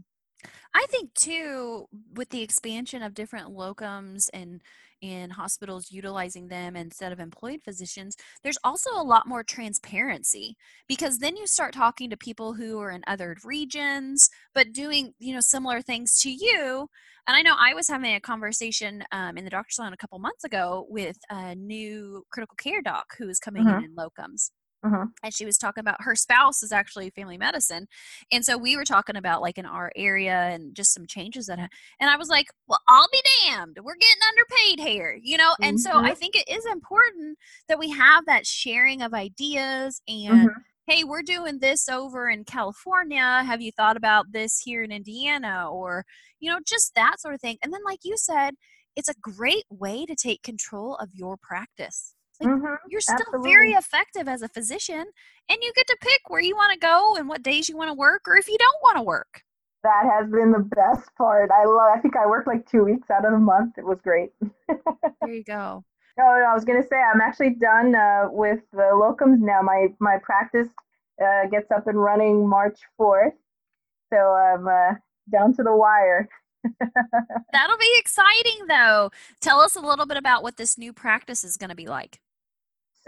I 0.74 0.86
think 0.88 1.14
too, 1.14 1.86
with 2.14 2.28
the 2.30 2.42
expansion 2.42 3.02
of 3.02 3.14
different 3.14 3.48
locums 3.48 4.28
and 4.32 4.62
in 5.00 5.30
hospitals 5.30 5.90
utilizing 5.90 6.48
them 6.48 6.76
instead 6.76 7.12
of 7.12 7.20
employed 7.20 7.60
physicians, 7.64 8.16
there's 8.42 8.58
also 8.64 8.90
a 8.94 9.02
lot 9.02 9.26
more 9.26 9.42
transparency 9.42 10.56
because 10.88 11.18
then 11.18 11.36
you 11.36 11.46
start 11.46 11.74
talking 11.74 12.10
to 12.10 12.16
people 12.16 12.54
who 12.54 12.78
are 12.80 12.90
in 12.90 13.02
other 13.06 13.36
regions 13.44 14.28
but 14.54 14.72
doing 14.72 15.12
you 15.18 15.34
know 15.34 15.40
similar 15.40 15.82
things 15.82 16.18
to 16.20 16.30
you. 16.30 16.88
And 17.26 17.36
I 17.36 17.42
know 17.42 17.54
I 17.58 17.74
was 17.74 17.88
having 17.88 18.14
a 18.14 18.20
conversation 18.20 19.04
um, 19.12 19.36
in 19.36 19.44
the 19.44 19.50
doctor's 19.50 19.76
salon 19.76 19.92
a 19.92 19.98
couple 19.98 20.18
months 20.18 20.44
ago 20.44 20.86
with 20.88 21.18
a 21.30 21.54
new 21.54 22.24
critical 22.32 22.56
care 22.56 22.80
doc 22.80 23.06
who 23.18 23.28
is 23.28 23.38
coming 23.38 23.64
mm-hmm. 23.64 23.84
in 23.84 23.84
in 23.84 23.94
locums 23.94 24.50
uh-huh. 24.84 25.06
And 25.24 25.34
she 25.34 25.44
was 25.44 25.58
talking 25.58 25.80
about 25.80 26.02
her 26.02 26.14
spouse 26.14 26.62
is 26.62 26.70
actually 26.70 27.10
family 27.10 27.36
medicine. 27.36 27.88
And 28.30 28.44
so 28.44 28.56
we 28.56 28.76
were 28.76 28.84
talking 28.84 29.16
about 29.16 29.42
like 29.42 29.58
in 29.58 29.66
our 29.66 29.90
area 29.96 30.50
and 30.52 30.74
just 30.74 30.94
some 30.94 31.06
changes 31.06 31.46
that, 31.46 31.58
ha- 31.58 31.68
and 32.00 32.08
I 32.08 32.16
was 32.16 32.28
like, 32.28 32.46
well, 32.68 32.80
I'll 32.86 33.08
be 33.10 33.22
damned. 33.44 33.78
We're 33.82 33.96
getting 33.96 34.22
underpaid 34.28 34.88
here, 34.88 35.18
you 35.20 35.36
know? 35.36 35.54
And 35.60 35.78
mm-hmm. 35.78 35.92
so 35.92 35.98
I 35.98 36.14
think 36.14 36.36
it 36.36 36.48
is 36.48 36.64
important 36.64 37.38
that 37.68 37.78
we 37.78 37.90
have 37.90 38.26
that 38.26 38.46
sharing 38.46 39.02
of 39.02 39.14
ideas 39.14 40.00
and, 40.06 40.48
mm-hmm. 40.48 40.60
hey, 40.86 41.02
we're 41.02 41.22
doing 41.22 41.58
this 41.58 41.88
over 41.88 42.30
in 42.30 42.44
California. 42.44 43.42
Have 43.44 43.60
you 43.60 43.72
thought 43.72 43.96
about 43.96 44.26
this 44.30 44.60
here 44.60 44.84
in 44.84 44.92
Indiana? 44.92 45.68
Or, 45.68 46.04
you 46.38 46.50
know, 46.50 46.60
just 46.64 46.94
that 46.94 47.20
sort 47.20 47.34
of 47.34 47.40
thing. 47.40 47.58
And 47.64 47.72
then, 47.72 47.80
like 47.84 48.00
you 48.04 48.16
said, 48.16 48.54
it's 48.94 49.08
a 49.08 49.14
great 49.20 49.64
way 49.70 50.06
to 50.06 50.14
take 50.14 50.42
control 50.44 50.94
of 50.96 51.08
your 51.12 51.36
practice 51.36 52.14
like, 52.40 52.50
mm-hmm, 52.50 52.74
you're 52.88 53.00
still 53.00 53.16
absolutely. 53.16 53.50
very 53.50 53.72
effective 53.72 54.28
as 54.28 54.42
a 54.42 54.48
physician, 54.48 55.06
and 55.48 55.58
you 55.62 55.72
get 55.74 55.86
to 55.86 55.96
pick 56.00 56.28
where 56.28 56.40
you 56.40 56.54
want 56.54 56.72
to 56.72 56.78
go 56.78 57.16
and 57.16 57.28
what 57.28 57.42
days 57.42 57.68
you 57.68 57.76
want 57.76 57.88
to 57.88 57.94
work, 57.94 58.22
or 58.26 58.36
if 58.36 58.48
you 58.48 58.58
don't 58.58 58.82
want 58.82 58.96
to 58.96 59.02
work. 59.02 59.42
That 59.84 60.04
has 60.04 60.30
been 60.30 60.52
the 60.52 60.68
best 60.74 61.08
part. 61.16 61.50
I 61.50 61.64
love. 61.64 61.90
I 61.96 62.00
think 62.00 62.16
I 62.16 62.26
worked 62.26 62.48
like 62.48 62.68
two 62.68 62.84
weeks 62.84 63.10
out 63.10 63.24
of 63.24 63.32
the 63.32 63.38
month. 63.38 63.78
It 63.78 63.84
was 63.84 64.00
great. 64.02 64.30
there 64.68 65.32
you 65.32 65.44
go. 65.44 65.84
No, 66.18 66.24
no, 66.24 66.46
I 66.50 66.54
was 66.54 66.64
gonna 66.64 66.82
say 66.82 66.96
I'm 66.96 67.20
actually 67.20 67.54
done 67.54 67.94
uh, 67.94 68.26
with 68.30 68.60
the 68.72 68.90
locums 68.92 69.38
now. 69.38 69.62
My 69.62 69.88
my 70.00 70.18
practice 70.20 70.68
uh, 71.22 71.46
gets 71.50 71.70
up 71.70 71.86
and 71.86 72.00
running 72.00 72.48
March 72.48 72.78
4th, 72.98 73.32
so 74.12 74.16
I'm 74.16 74.66
uh, 74.66 74.94
down 75.30 75.54
to 75.54 75.62
the 75.62 75.74
wire. 75.74 76.28
That'll 77.52 77.78
be 77.78 77.92
exciting, 77.96 78.66
though. 78.68 79.10
Tell 79.40 79.60
us 79.60 79.76
a 79.76 79.80
little 79.80 80.06
bit 80.06 80.16
about 80.16 80.42
what 80.42 80.56
this 80.56 80.78
new 80.78 80.92
practice 80.92 81.44
is 81.44 81.56
going 81.56 81.70
to 81.70 81.76
be 81.76 81.86
like. 81.86 82.20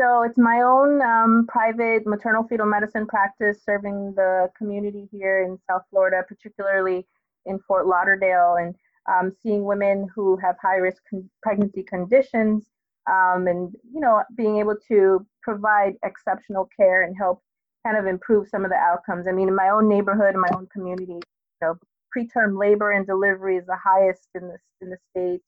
So 0.01 0.23
it's 0.23 0.39
my 0.39 0.63
own 0.63 1.03
um, 1.03 1.47
private 1.47 2.07
maternal 2.07 2.45
fetal 2.45 2.65
medicine 2.65 3.07
practice 3.07 3.59
serving 3.63 4.15
the 4.17 4.49
community 4.57 5.07
here 5.13 5.43
in 5.43 5.59
South 5.69 5.83
Florida, 5.91 6.23
particularly 6.27 7.07
in 7.45 7.59
Fort 7.69 7.87
Lauderdale, 7.87 8.57
and 8.59 8.75
um, 9.13 9.31
seeing 9.43 9.63
women 9.65 10.09
who 10.15 10.39
have 10.39 10.57
high 10.63 10.77
risk 10.77 11.03
con- 11.11 11.29
pregnancy 11.43 11.83
conditions, 11.83 12.71
um, 13.11 13.47
and 13.47 13.75
you 13.93 14.01
know 14.01 14.23
being 14.39 14.57
able 14.57 14.77
to 14.89 15.27
provide 15.43 15.97
exceptional 16.03 16.67
care 16.75 17.03
and 17.03 17.15
help 17.15 17.43
kind 17.85 17.99
of 17.99 18.07
improve 18.07 18.49
some 18.49 18.65
of 18.65 18.71
the 18.71 18.77
outcomes. 18.77 19.27
I 19.29 19.33
mean, 19.33 19.49
in 19.49 19.55
my 19.55 19.69
own 19.69 19.87
neighborhood, 19.87 20.35
in 20.35 20.41
my 20.41 20.49
own 20.55 20.67
community, 20.73 21.13
you 21.13 21.21
know, 21.61 21.75
preterm 22.17 22.59
labor 22.59 22.93
and 22.93 23.07
delivery 23.07 23.59
is 23.59 23.67
the 23.67 23.77
highest 23.77 24.29
in 24.35 24.49
the 24.49 24.57
in 24.81 24.89
the 24.89 24.99
state 25.11 25.43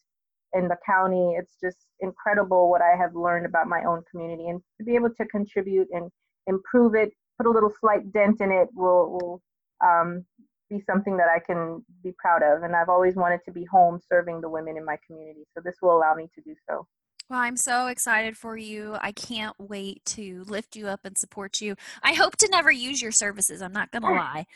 in 0.55 0.69
the 0.69 0.77
county. 0.85 1.35
It's 1.39 1.57
just 1.63 1.87
incredible 2.01 2.71
what 2.71 2.83
I 2.83 2.97
have 2.97 3.15
learned 3.15 3.47
about 3.47 3.69
my 3.69 3.85
own 3.85 4.03
community 4.11 4.49
and 4.49 4.61
to 4.79 4.85
be 4.85 4.95
able 4.95 5.11
to 5.11 5.25
contribute 5.27 5.89
and 5.93 6.11
improve 6.47 6.95
it, 6.95 7.13
put 7.39 7.47
a 7.47 7.51
little 7.51 7.73
slight 7.81 8.13
dent 8.13 8.41
in 8.41 8.51
it 8.51 8.69
will 8.75 9.13
will 9.13 9.43
um, 9.85 10.25
be 10.71 10.81
something 10.81 11.17
that 11.17 11.29
I 11.29 11.39
can 11.39 11.85
be 12.03 12.13
proud 12.19 12.43
of. 12.43 12.63
And 12.63 12.75
I've 12.75 12.89
always 12.89 13.17
wanted 13.17 13.41
to 13.45 13.53
be 13.53 13.65
home 13.65 14.01
serving 14.11 14.41
the 14.41 14.49
women 14.49 14.77
in 14.77 14.85
my 14.85 14.97
community. 15.07 15.45
So 15.55 15.63
this 15.65 15.77
will 15.83 15.97
allow 15.97 16.15
me 16.15 16.29
to 16.35 16.41
do 16.43 16.55
so. 16.69 16.87
Well, 17.29 17.41
I'm 17.41 17.57
so 17.57 17.87
excited 17.87 18.37
for 18.37 18.57
you. 18.57 18.97
I 19.01 19.13
can't 19.13 19.55
wait 19.59 20.05
to 20.07 20.45
lift 20.47 20.77
you 20.77 20.89
up 20.89 21.01
and 21.05 21.17
support 21.17 21.61
you. 21.61 21.77
I 22.03 22.13
hope 22.13 22.37
to 22.37 22.49
never 22.51 22.71
use 22.71 23.01
your 23.01 23.13
services. 23.13 23.63
I'm 23.63 23.73
not 23.73 23.91
going 23.91 24.03
to 24.07 24.11
lie. 24.11 24.47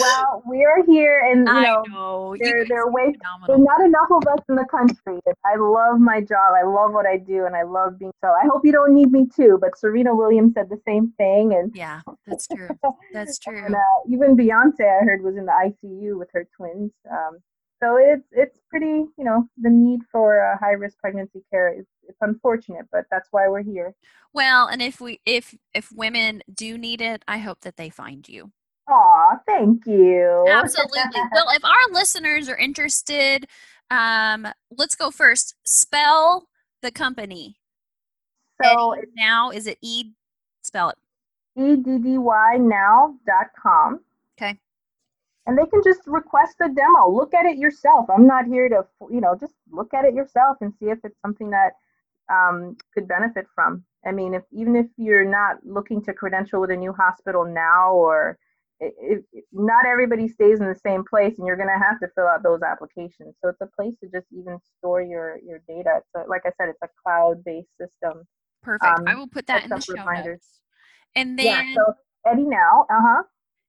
well, 0.00 0.42
we 0.48 0.64
are 0.64 0.82
here, 0.86 1.20
and 1.30 1.46
you 1.46 1.52
know, 1.52 1.82
know. 1.88 2.36
there, 2.40 2.64
there 2.66 2.84
are 2.84 2.90
ways. 2.90 3.14
There's 3.46 3.60
not 3.60 3.80
enough 3.84 4.08
of 4.10 4.26
us 4.26 4.44
in 4.48 4.56
the 4.56 4.64
country. 4.70 5.20
I 5.44 5.56
love 5.56 6.00
my 6.00 6.20
job. 6.20 6.54
I 6.56 6.64
love 6.64 6.92
what 6.92 7.06
I 7.06 7.18
do, 7.18 7.44
and 7.44 7.54
I 7.54 7.64
love 7.64 7.98
being 7.98 8.12
so. 8.22 8.28
I 8.28 8.46
hope 8.46 8.62
you 8.64 8.72
don't 8.72 8.94
need 8.94 9.12
me 9.12 9.26
too. 9.34 9.58
But 9.60 9.78
Serena 9.78 10.14
Williams 10.14 10.54
said 10.54 10.70
the 10.70 10.80
same 10.86 11.12
thing, 11.18 11.52
and 11.54 11.72
yeah, 11.74 12.00
that's 12.26 12.46
true. 12.48 12.68
That's 13.12 13.38
true. 13.38 13.62
and, 13.64 13.74
uh, 13.74 13.78
even 14.10 14.36
Beyonce, 14.36 14.80
I 14.80 15.04
heard, 15.04 15.22
was 15.22 15.36
in 15.36 15.44
the 15.44 15.52
ICU 15.52 16.18
with 16.18 16.28
her 16.32 16.46
twins. 16.56 16.92
Um, 17.10 17.38
so 17.82 17.96
it's 17.96 18.26
it's 18.32 18.58
pretty 18.70 18.86
you 19.16 19.24
know 19.24 19.48
the 19.58 19.70
need 19.70 20.00
for 20.10 20.40
uh, 20.40 20.56
high 20.58 20.72
risk 20.72 20.98
pregnancy 20.98 21.42
care 21.50 21.76
is 21.76 21.84
it's 22.08 22.18
unfortunate 22.20 22.86
but 22.92 23.04
that's 23.10 23.28
why 23.30 23.48
we're 23.48 23.62
here 23.62 23.94
well 24.32 24.68
and 24.68 24.80
if 24.80 25.00
we 25.00 25.20
if 25.26 25.54
if 25.74 25.90
women 25.92 26.42
do 26.54 26.78
need 26.78 27.00
it 27.00 27.22
i 27.26 27.38
hope 27.38 27.60
that 27.62 27.76
they 27.76 27.90
find 27.90 28.28
you 28.28 28.50
Aw, 28.88 29.38
thank 29.46 29.86
you. 29.86 30.44
Absolutely. 30.48 30.98
well, 31.32 31.46
if 31.50 31.64
our 31.64 31.92
listeners 31.92 32.48
are 32.48 32.56
interested, 32.56 33.46
um, 33.92 34.48
let's 34.76 34.96
go 34.96 35.12
first. 35.12 35.54
Spell 35.64 36.48
the 36.82 36.90
company. 36.90 37.54
So 38.60 38.92
Eddie 38.94 39.06
now 39.16 39.50
is 39.50 39.68
it 39.68 39.78
E? 39.82 40.10
Spell 40.62 40.90
it. 40.90 40.96
E-D-D-Y 41.56 42.56
now.com. 42.58 44.00
Okay 44.36 44.58
and 45.46 45.58
they 45.58 45.66
can 45.66 45.82
just 45.82 46.00
request 46.06 46.56
a 46.60 46.68
demo. 46.68 47.10
Look 47.10 47.34
at 47.34 47.46
it 47.46 47.58
yourself. 47.58 48.06
I'm 48.10 48.26
not 48.26 48.46
here 48.46 48.68
to 48.68 48.84
you 49.10 49.20
know 49.20 49.36
just 49.38 49.54
look 49.70 49.92
at 49.94 50.04
it 50.04 50.14
yourself 50.14 50.58
and 50.60 50.72
see 50.78 50.86
if 50.86 50.98
it's 51.04 51.20
something 51.20 51.50
that 51.50 51.72
um, 52.32 52.76
could 52.94 53.08
benefit 53.08 53.46
from. 53.54 53.84
I 54.06 54.12
mean 54.12 54.34
if 54.34 54.42
even 54.52 54.76
if 54.76 54.86
you're 54.96 55.24
not 55.24 55.56
looking 55.64 56.02
to 56.04 56.12
credential 56.12 56.60
with 56.60 56.70
a 56.70 56.76
new 56.76 56.92
hospital 56.92 57.44
now 57.44 57.92
or 57.92 58.38
if, 58.80 59.22
if 59.32 59.44
not 59.52 59.86
everybody 59.86 60.26
stays 60.26 60.60
in 60.60 60.66
the 60.66 60.74
same 60.74 61.04
place 61.04 61.38
and 61.38 61.46
you're 61.46 61.56
going 61.56 61.68
to 61.68 61.84
have 61.84 62.00
to 62.00 62.08
fill 62.16 62.26
out 62.26 62.42
those 62.42 62.62
applications. 62.62 63.36
So 63.40 63.48
it's 63.48 63.60
a 63.60 63.68
place 63.76 63.94
to 64.02 64.08
just 64.08 64.26
even 64.32 64.58
store 64.78 65.02
your 65.02 65.38
your 65.44 65.60
data. 65.68 66.00
So 66.14 66.24
like 66.28 66.42
i 66.46 66.50
said 66.56 66.68
it's 66.68 66.82
a 66.84 66.88
cloud 67.02 67.42
based 67.44 67.70
system. 67.80 68.24
Perfect. 68.62 68.98
Um, 68.98 69.04
i 69.08 69.16
will 69.16 69.28
put 69.28 69.46
that 69.48 69.64
in 69.64 69.70
the 69.70 69.80
show 69.80 69.94
reminders. 69.94 70.26
notes. 70.26 70.60
And 71.16 71.38
then 71.38 71.46
yeah, 71.46 71.74
so 71.74 71.94
EddyNow 72.28 72.84
uh-huh 72.88 73.22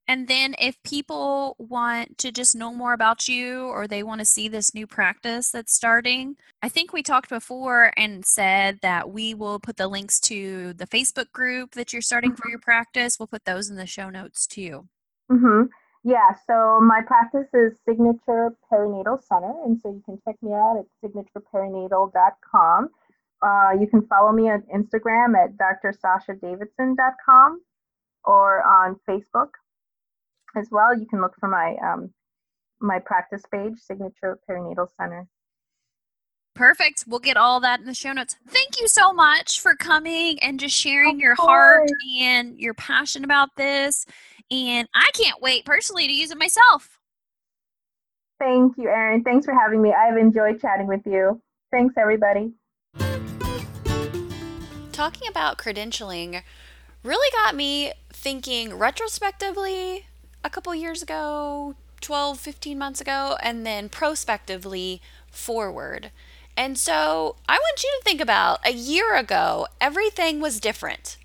and 0.06 0.28
then, 0.28 0.54
if 0.58 0.82
people 0.82 1.56
want 1.58 2.18
to 2.18 2.30
just 2.30 2.54
know 2.54 2.74
more 2.74 2.92
about 2.92 3.26
you 3.26 3.64
or 3.64 3.88
they 3.88 4.02
want 4.02 4.18
to 4.18 4.26
see 4.26 4.48
this 4.48 4.74
new 4.74 4.86
practice 4.86 5.50
that's 5.50 5.74
starting, 5.74 6.36
I 6.62 6.68
think 6.68 6.92
we 6.92 7.02
talked 7.02 7.30
before 7.30 7.90
and 7.96 8.22
said 8.24 8.80
that 8.82 9.10
we 9.10 9.32
will 9.32 9.58
put 9.58 9.78
the 9.78 9.88
links 9.88 10.20
to 10.20 10.74
the 10.74 10.86
Facebook 10.86 11.32
group 11.32 11.72
that 11.72 11.92
you're 11.92 12.02
starting 12.02 12.32
mm-hmm. 12.32 12.42
for 12.42 12.50
your 12.50 12.58
practice. 12.58 13.18
We'll 13.18 13.28
put 13.28 13.46
those 13.46 13.70
in 13.70 13.76
the 13.76 13.86
show 13.86 14.10
notes 14.10 14.46
too. 14.46 14.86
Mm-hmm. 15.32 15.62
Yeah, 16.06 16.34
so 16.46 16.82
my 16.82 17.00
practice 17.06 17.48
is 17.54 17.78
Signature 17.88 18.54
Perinatal 18.70 19.22
Center, 19.22 19.54
and 19.64 19.80
so 19.80 19.88
you 19.88 20.02
can 20.04 20.20
check 20.26 20.36
me 20.42 20.52
out 20.52 20.76
at 20.76 20.84
signatureperinatal.com. 21.02 22.90
Uh, 23.40 23.70
you 23.80 23.86
can 23.86 24.06
follow 24.06 24.32
me 24.32 24.50
on 24.50 24.64
Instagram 24.74 25.34
at 25.34 25.56
drsashadavidson.com 25.56 27.62
or 28.26 28.62
on 28.62 29.00
Facebook 29.08 29.48
as 30.56 30.68
well. 30.70 30.96
You 30.96 31.06
can 31.06 31.20
look 31.20 31.34
for 31.38 31.48
my 31.48 31.76
um, 31.82 32.12
my 32.80 32.98
practice 32.98 33.42
page, 33.50 33.78
Signature 33.78 34.38
Perinatal 34.48 34.88
Center. 34.98 35.26
Perfect. 36.54 37.04
We'll 37.08 37.18
get 37.18 37.36
all 37.36 37.58
that 37.60 37.80
in 37.80 37.86
the 37.86 37.94
show 37.94 38.12
notes. 38.12 38.36
Thank 38.48 38.80
you 38.80 38.86
so 38.86 39.12
much 39.12 39.60
for 39.60 39.74
coming 39.74 40.38
and 40.38 40.60
just 40.60 40.76
sharing 40.76 41.16
of 41.16 41.20
your 41.20 41.34
course. 41.34 41.48
heart 41.48 41.90
and 42.20 42.58
your 42.60 42.74
passion 42.74 43.24
about 43.24 43.56
this. 43.56 44.06
And 44.50 44.88
I 44.94 45.10
can't 45.14 45.42
wait 45.42 45.64
personally 45.64 46.06
to 46.06 46.12
use 46.12 46.30
it 46.30 46.38
myself. 46.38 47.00
Thank 48.38 48.76
you, 48.76 48.88
Erin. 48.88 49.24
Thanks 49.24 49.46
for 49.46 49.54
having 49.54 49.82
me. 49.82 49.92
I've 49.92 50.16
enjoyed 50.16 50.60
chatting 50.60 50.86
with 50.86 51.00
you. 51.06 51.40
Thanks, 51.72 51.94
everybody. 51.98 52.52
Talking 54.92 55.28
about 55.28 55.58
credentialing 55.58 56.42
really 57.02 57.30
got 57.32 57.54
me 57.56 57.92
thinking 58.12 58.74
retrospectively 58.74 60.06
a 60.44 60.50
couple 60.50 60.74
years 60.74 61.02
ago, 61.02 61.74
12, 62.02 62.38
15 62.38 62.78
months 62.78 63.00
ago, 63.00 63.36
and 63.42 63.66
then 63.66 63.88
prospectively 63.88 65.00
forward. 65.30 66.10
And 66.56 66.78
so 66.78 67.36
I 67.48 67.54
want 67.54 67.82
you 67.82 67.90
to 67.98 68.04
think 68.04 68.20
about 68.20 68.60
a 68.64 68.72
year 68.72 69.16
ago, 69.16 69.66
everything 69.80 70.40
was 70.40 70.60
different. 70.60 71.16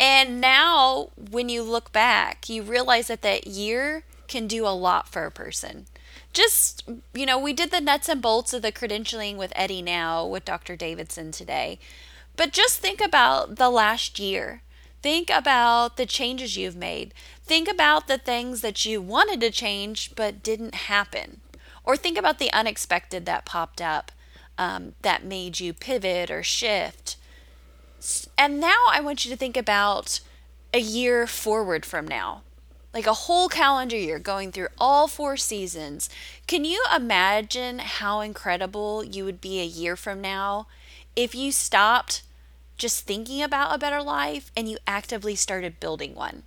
And 0.00 0.40
now, 0.40 1.10
when 1.30 1.48
you 1.48 1.62
look 1.62 1.92
back, 1.92 2.48
you 2.48 2.62
realize 2.62 3.08
that 3.08 3.22
that 3.22 3.46
year 3.46 4.04
can 4.28 4.46
do 4.46 4.66
a 4.66 4.70
lot 4.70 5.08
for 5.08 5.26
a 5.26 5.30
person. 5.30 5.86
Just, 6.32 6.88
you 7.14 7.26
know, 7.26 7.38
we 7.38 7.52
did 7.52 7.70
the 7.70 7.80
nuts 7.80 8.08
and 8.08 8.22
bolts 8.22 8.52
of 8.52 8.62
the 8.62 8.72
credentialing 8.72 9.36
with 9.36 9.52
EddyNow 9.54 10.28
with 10.28 10.44
Dr. 10.44 10.76
Davidson 10.76 11.32
today. 11.32 11.78
But 12.36 12.52
just 12.52 12.78
think 12.78 13.00
about 13.00 13.56
the 13.56 13.70
last 13.70 14.18
year. 14.18 14.62
Think 15.02 15.30
about 15.30 15.96
the 15.96 16.06
changes 16.06 16.56
you've 16.56 16.76
made. 16.76 17.14
Think 17.48 17.66
about 17.66 18.08
the 18.08 18.18
things 18.18 18.60
that 18.60 18.84
you 18.84 19.00
wanted 19.00 19.40
to 19.40 19.50
change 19.50 20.14
but 20.14 20.42
didn't 20.42 20.74
happen. 20.74 21.40
Or 21.82 21.96
think 21.96 22.18
about 22.18 22.38
the 22.38 22.52
unexpected 22.52 23.24
that 23.24 23.46
popped 23.46 23.80
up 23.80 24.12
um, 24.58 24.94
that 25.00 25.24
made 25.24 25.58
you 25.58 25.72
pivot 25.72 26.30
or 26.30 26.42
shift. 26.42 27.16
And 28.36 28.60
now 28.60 28.76
I 28.90 29.00
want 29.00 29.24
you 29.24 29.30
to 29.30 29.36
think 29.36 29.56
about 29.56 30.20
a 30.74 30.78
year 30.78 31.26
forward 31.26 31.86
from 31.86 32.06
now, 32.06 32.42
like 32.92 33.06
a 33.06 33.14
whole 33.14 33.48
calendar 33.48 33.96
year 33.96 34.18
going 34.18 34.52
through 34.52 34.68
all 34.76 35.08
four 35.08 35.38
seasons. 35.38 36.10
Can 36.46 36.66
you 36.66 36.84
imagine 36.94 37.78
how 37.78 38.20
incredible 38.20 39.02
you 39.02 39.24
would 39.24 39.40
be 39.40 39.58
a 39.60 39.64
year 39.64 39.96
from 39.96 40.20
now 40.20 40.66
if 41.16 41.34
you 41.34 41.50
stopped 41.50 42.22
just 42.76 43.06
thinking 43.06 43.42
about 43.42 43.74
a 43.74 43.78
better 43.78 44.02
life 44.02 44.52
and 44.56 44.68
you 44.68 44.78
actively 44.86 45.34
started 45.34 45.80
building 45.80 46.14
one. 46.14 46.44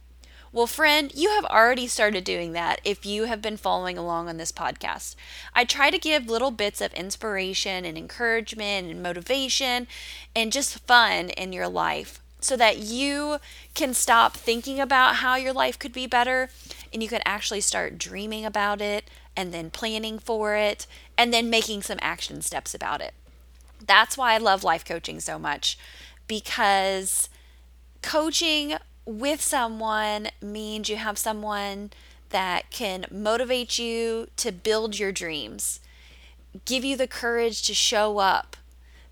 Well, 0.53 0.67
friend, 0.67 1.13
you 1.15 1.29
have 1.29 1.45
already 1.45 1.87
started 1.87 2.25
doing 2.25 2.51
that 2.51 2.81
if 2.83 3.05
you 3.05 3.23
have 3.23 3.41
been 3.41 3.55
following 3.55 3.97
along 3.97 4.27
on 4.27 4.35
this 4.35 4.51
podcast. 4.51 5.15
I 5.55 5.63
try 5.63 5.89
to 5.89 5.97
give 5.97 6.27
little 6.27 6.51
bits 6.51 6.81
of 6.81 6.93
inspiration 6.93 7.85
and 7.85 7.97
encouragement 7.97 8.91
and 8.91 9.01
motivation 9.01 9.87
and 10.35 10.51
just 10.51 10.79
fun 10.79 11.29
in 11.29 11.53
your 11.53 11.69
life 11.69 12.21
so 12.41 12.57
that 12.57 12.79
you 12.79 13.37
can 13.75 13.93
stop 13.93 14.35
thinking 14.35 14.77
about 14.77 15.17
how 15.17 15.35
your 15.35 15.53
life 15.53 15.79
could 15.79 15.93
be 15.93 16.05
better 16.05 16.49
and 16.91 17.01
you 17.01 17.07
can 17.07 17.21
actually 17.23 17.61
start 17.61 17.97
dreaming 17.97 18.43
about 18.43 18.81
it 18.81 19.09
and 19.37 19.53
then 19.53 19.69
planning 19.69 20.19
for 20.19 20.55
it 20.55 20.85
and 21.17 21.33
then 21.33 21.49
making 21.49 21.81
some 21.81 21.99
action 22.01 22.41
steps 22.41 22.73
about 22.73 22.99
it. 22.99 23.13
That's 23.87 24.17
why 24.17 24.33
I 24.33 24.37
love 24.37 24.65
life 24.65 24.83
coaching 24.83 25.21
so 25.21 25.39
much 25.39 25.79
because 26.27 27.29
coaching 28.01 28.75
with 29.05 29.41
someone 29.41 30.29
means 30.41 30.89
you 30.89 30.97
have 30.97 31.17
someone 31.17 31.91
that 32.29 32.69
can 32.69 33.05
motivate 33.11 33.77
you 33.77 34.27
to 34.37 34.51
build 34.51 34.97
your 34.97 35.11
dreams, 35.11 35.79
give 36.65 36.83
you 36.83 36.95
the 36.95 37.07
courage 37.07 37.63
to 37.63 37.73
show 37.73 38.19
up, 38.19 38.57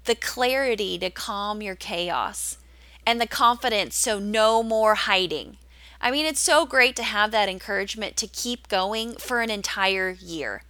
the 0.06 0.16
clarity 0.16 0.98
to 1.00 1.10
calm 1.10 1.62
your 1.62 1.76
chaos, 1.76 2.58
and 3.06 3.20
the 3.20 3.28
confidence 3.28 3.96
so 3.96 4.20
no 4.20 4.64
more 4.64 4.96
hiding. 4.96 5.58
I 6.02 6.12
mean, 6.12 6.26
it's 6.26 6.40
so 6.40 6.66
great 6.66 6.96
to 6.96 7.04
have 7.04 7.32
that 7.32 7.50
encouragement 7.50 8.16
to 8.18 8.28
keep 8.28 8.70
going 8.70 9.14
for 9.14 9.42
an 9.42 9.50
entire 9.50 10.12
year. 10.12 10.64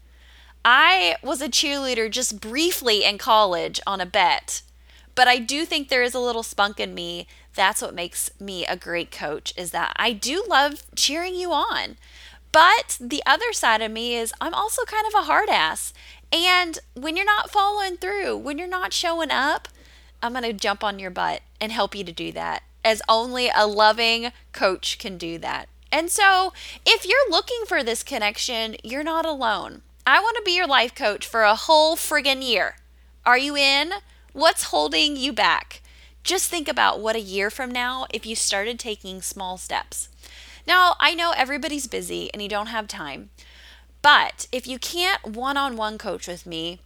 I 0.66 1.16
was 1.22 1.42
a 1.42 1.50
cheerleader 1.50 2.10
just 2.10 2.42
briefly 2.42 3.04
in 3.04 3.18
college 3.18 3.80
on 3.86 4.02
a 4.02 4.06
bet 4.06 4.62
but 5.20 5.28
I 5.28 5.38
do 5.38 5.66
think 5.66 5.90
there 5.90 6.02
is 6.02 6.16
a 6.16 6.20
little 6.22 6.44
spunk 6.44 6.80
in 6.80 6.94
me. 6.94 7.28
That's 7.54 7.82
what 7.82 7.94
makes 7.94 8.32
me 8.40 8.66
a 8.66 8.78
great 8.78 9.12
coach 9.12 9.54
is 9.58 9.72
that 9.72 9.92
I 9.98 10.14
do 10.14 10.46
love 10.48 10.84
cheering 10.96 11.36
you 11.36 11.52
on. 11.52 11.98
But 12.54 12.98
the 13.02 13.22
other 13.26 13.52
side 13.52 13.82
of 13.82 13.92
me 13.92 14.16
is 14.16 14.32
I'm 14.40 14.54
also 14.54 14.86
kind 14.86 15.06
of 15.06 15.14
a 15.14 15.26
hard 15.26 15.50
ass. 15.50 15.92
And 16.32 16.80
when 16.94 17.18
you're 17.18 17.26
not 17.26 17.52
following 17.52 17.98
through, 17.98 18.38
when 18.38 18.58
you're 18.58 18.66
not 18.66 18.94
showing 18.94 19.30
up, 19.30 19.68
I'm 20.24 20.32
going 20.32 20.46
to 20.46 20.54
jump 20.54 20.86
on 20.86 21.00
your 21.00 21.12
butt 21.12 21.42
and 21.60 21.74
help 21.74 21.96
you 21.96 22.06
to 22.06 22.14
do 22.14 22.32
that, 22.32 22.64
as 22.86 23.02
only 23.10 23.52
a 23.54 23.68
loving 23.68 24.32
coach 24.54 25.00
can 25.00 25.18
do 25.18 25.38
that. 25.40 25.68
And 25.92 26.10
so, 26.10 26.54
if 26.86 27.06
you're 27.06 27.30
looking 27.30 27.64
for 27.68 27.84
this 27.84 28.04
connection, 28.04 28.78
you're 28.86 29.04
not 29.04 29.26
alone. 29.26 29.82
I 30.08 30.22
want 30.22 30.38
to 30.38 30.44
be 30.44 30.56
your 30.56 30.66
life 30.66 30.96
coach 30.96 31.28
for 31.28 31.42
a 31.42 31.56
whole 31.56 31.98
friggin' 31.98 32.42
year. 32.42 32.78
Are 33.26 33.38
you 33.38 33.58
in? 33.58 33.92
What's 34.40 34.72
holding 34.72 35.18
you 35.18 35.34
back? 35.34 35.82
Just 36.24 36.50
think 36.50 36.70
about 36.70 37.02
what 37.02 37.18
a 37.18 37.20
year 37.20 37.50
from 37.50 37.70
now 37.70 38.06
if 38.14 38.26
you 38.26 38.38
started 38.38 38.80
taking 38.80 39.22
small 39.22 39.58
steps. 39.58 40.08
Now, 40.66 40.96
I 40.98 41.14
know 41.14 41.34
everybody's 41.36 41.88
busy 41.88 42.32
and 42.32 42.42
you 42.42 42.48
don't 42.48 42.68
have 42.68 42.88
time, 42.88 43.32
but 44.02 44.48
if 44.54 44.66
you 44.66 44.80
can't 44.80 45.28
one 45.28 45.58
on 45.58 45.76
one 45.76 45.98
coach 45.98 46.26
with 46.26 46.46
me, 46.46 46.80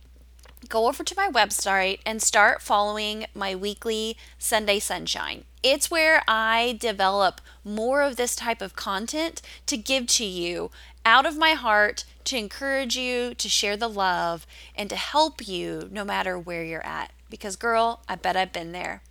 go 0.68 0.88
over 0.88 1.04
to 1.04 1.14
my 1.16 1.30
website 1.30 2.00
and 2.08 2.24
start 2.24 2.64
following 2.64 3.28
my 3.36 3.54
weekly 3.54 4.18
Sunday 4.40 4.80
Sunshine. 4.80 5.44
It's 5.62 5.92
where 5.92 6.24
I 6.28 6.76
develop 6.82 7.40
more 7.64 8.02
of 8.02 8.16
this 8.16 8.36
type 8.36 8.64
of 8.64 8.76
content 8.76 9.44
to 9.68 9.78
give 9.78 10.08
to 10.08 10.26
you 10.26 10.72
out 11.06 11.28
of 11.28 11.38
my 11.38 11.52
heart 11.52 12.04
to 12.24 12.36
encourage 12.36 12.98
you 12.98 13.36
to 13.36 13.48
share 13.48 13.78
the 13.78 13.90
love 13.90 14.48
and 14.76 14.90
to 14.90 14.96
help 14.96 15.48
you 15.48 15.88
no 15.92 16.04
matter 16.04 16.40
where 16.40 16.64
you're 16.64 16.84
at. 16.84 17.12
Because, 17.34 17.56
girl, 17.56 18.04
I 18.08 18.14
bet 18.14 18.38
I've 18.38 18.54
been 18.54 18.74
there 18.74 19.02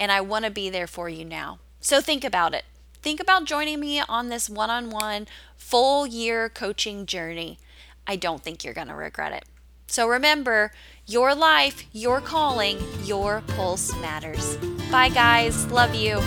and 0.00 0.10
I 0.10 0.20
want 0.20 0.44
to 0.44 0.50
be 0.50 0.68
there 0.68 0.88
for 0.88 1.08
you 1.08 1.24
now. 1.24 1.60
So 1.78 2.00
think 2.00 2.24
about 2.24 2.52
it. 2.52 2.64
Think 3.02 3.20
about 3.20 3.44
joining 3.44 3.78
me 3.78 4.00
on 4.00 4.30
this 4.30 4.50
one 4.50 4.68
on 4.68 4.90
one 4.90 5.28
full 5.56 6.04
year 6.04 6.48
coaching 6.48 7.06
journey. 7.06 7.60
I 8.04 8.16
don't 8.16 8.42
think 8.42 8.64
you're 8.64 8.74
going 8.74 8.88
to 8.88 8.96
regret 8.96 9.32
it. 9.32 9.44
So 9.86 10.08
remember, 10.08 10.72
your 11.06 11.36
life, 11.36 11.84
your 11.92 12.20
calling, 12.20 12.80
your 13.04 13.44
pulse 13.46 13.94
matters. 14.00 14.56
Bye, 14.90 15.10
guys. 15.10 15.64
Love 15.70 15.94
you. 15.94 16.20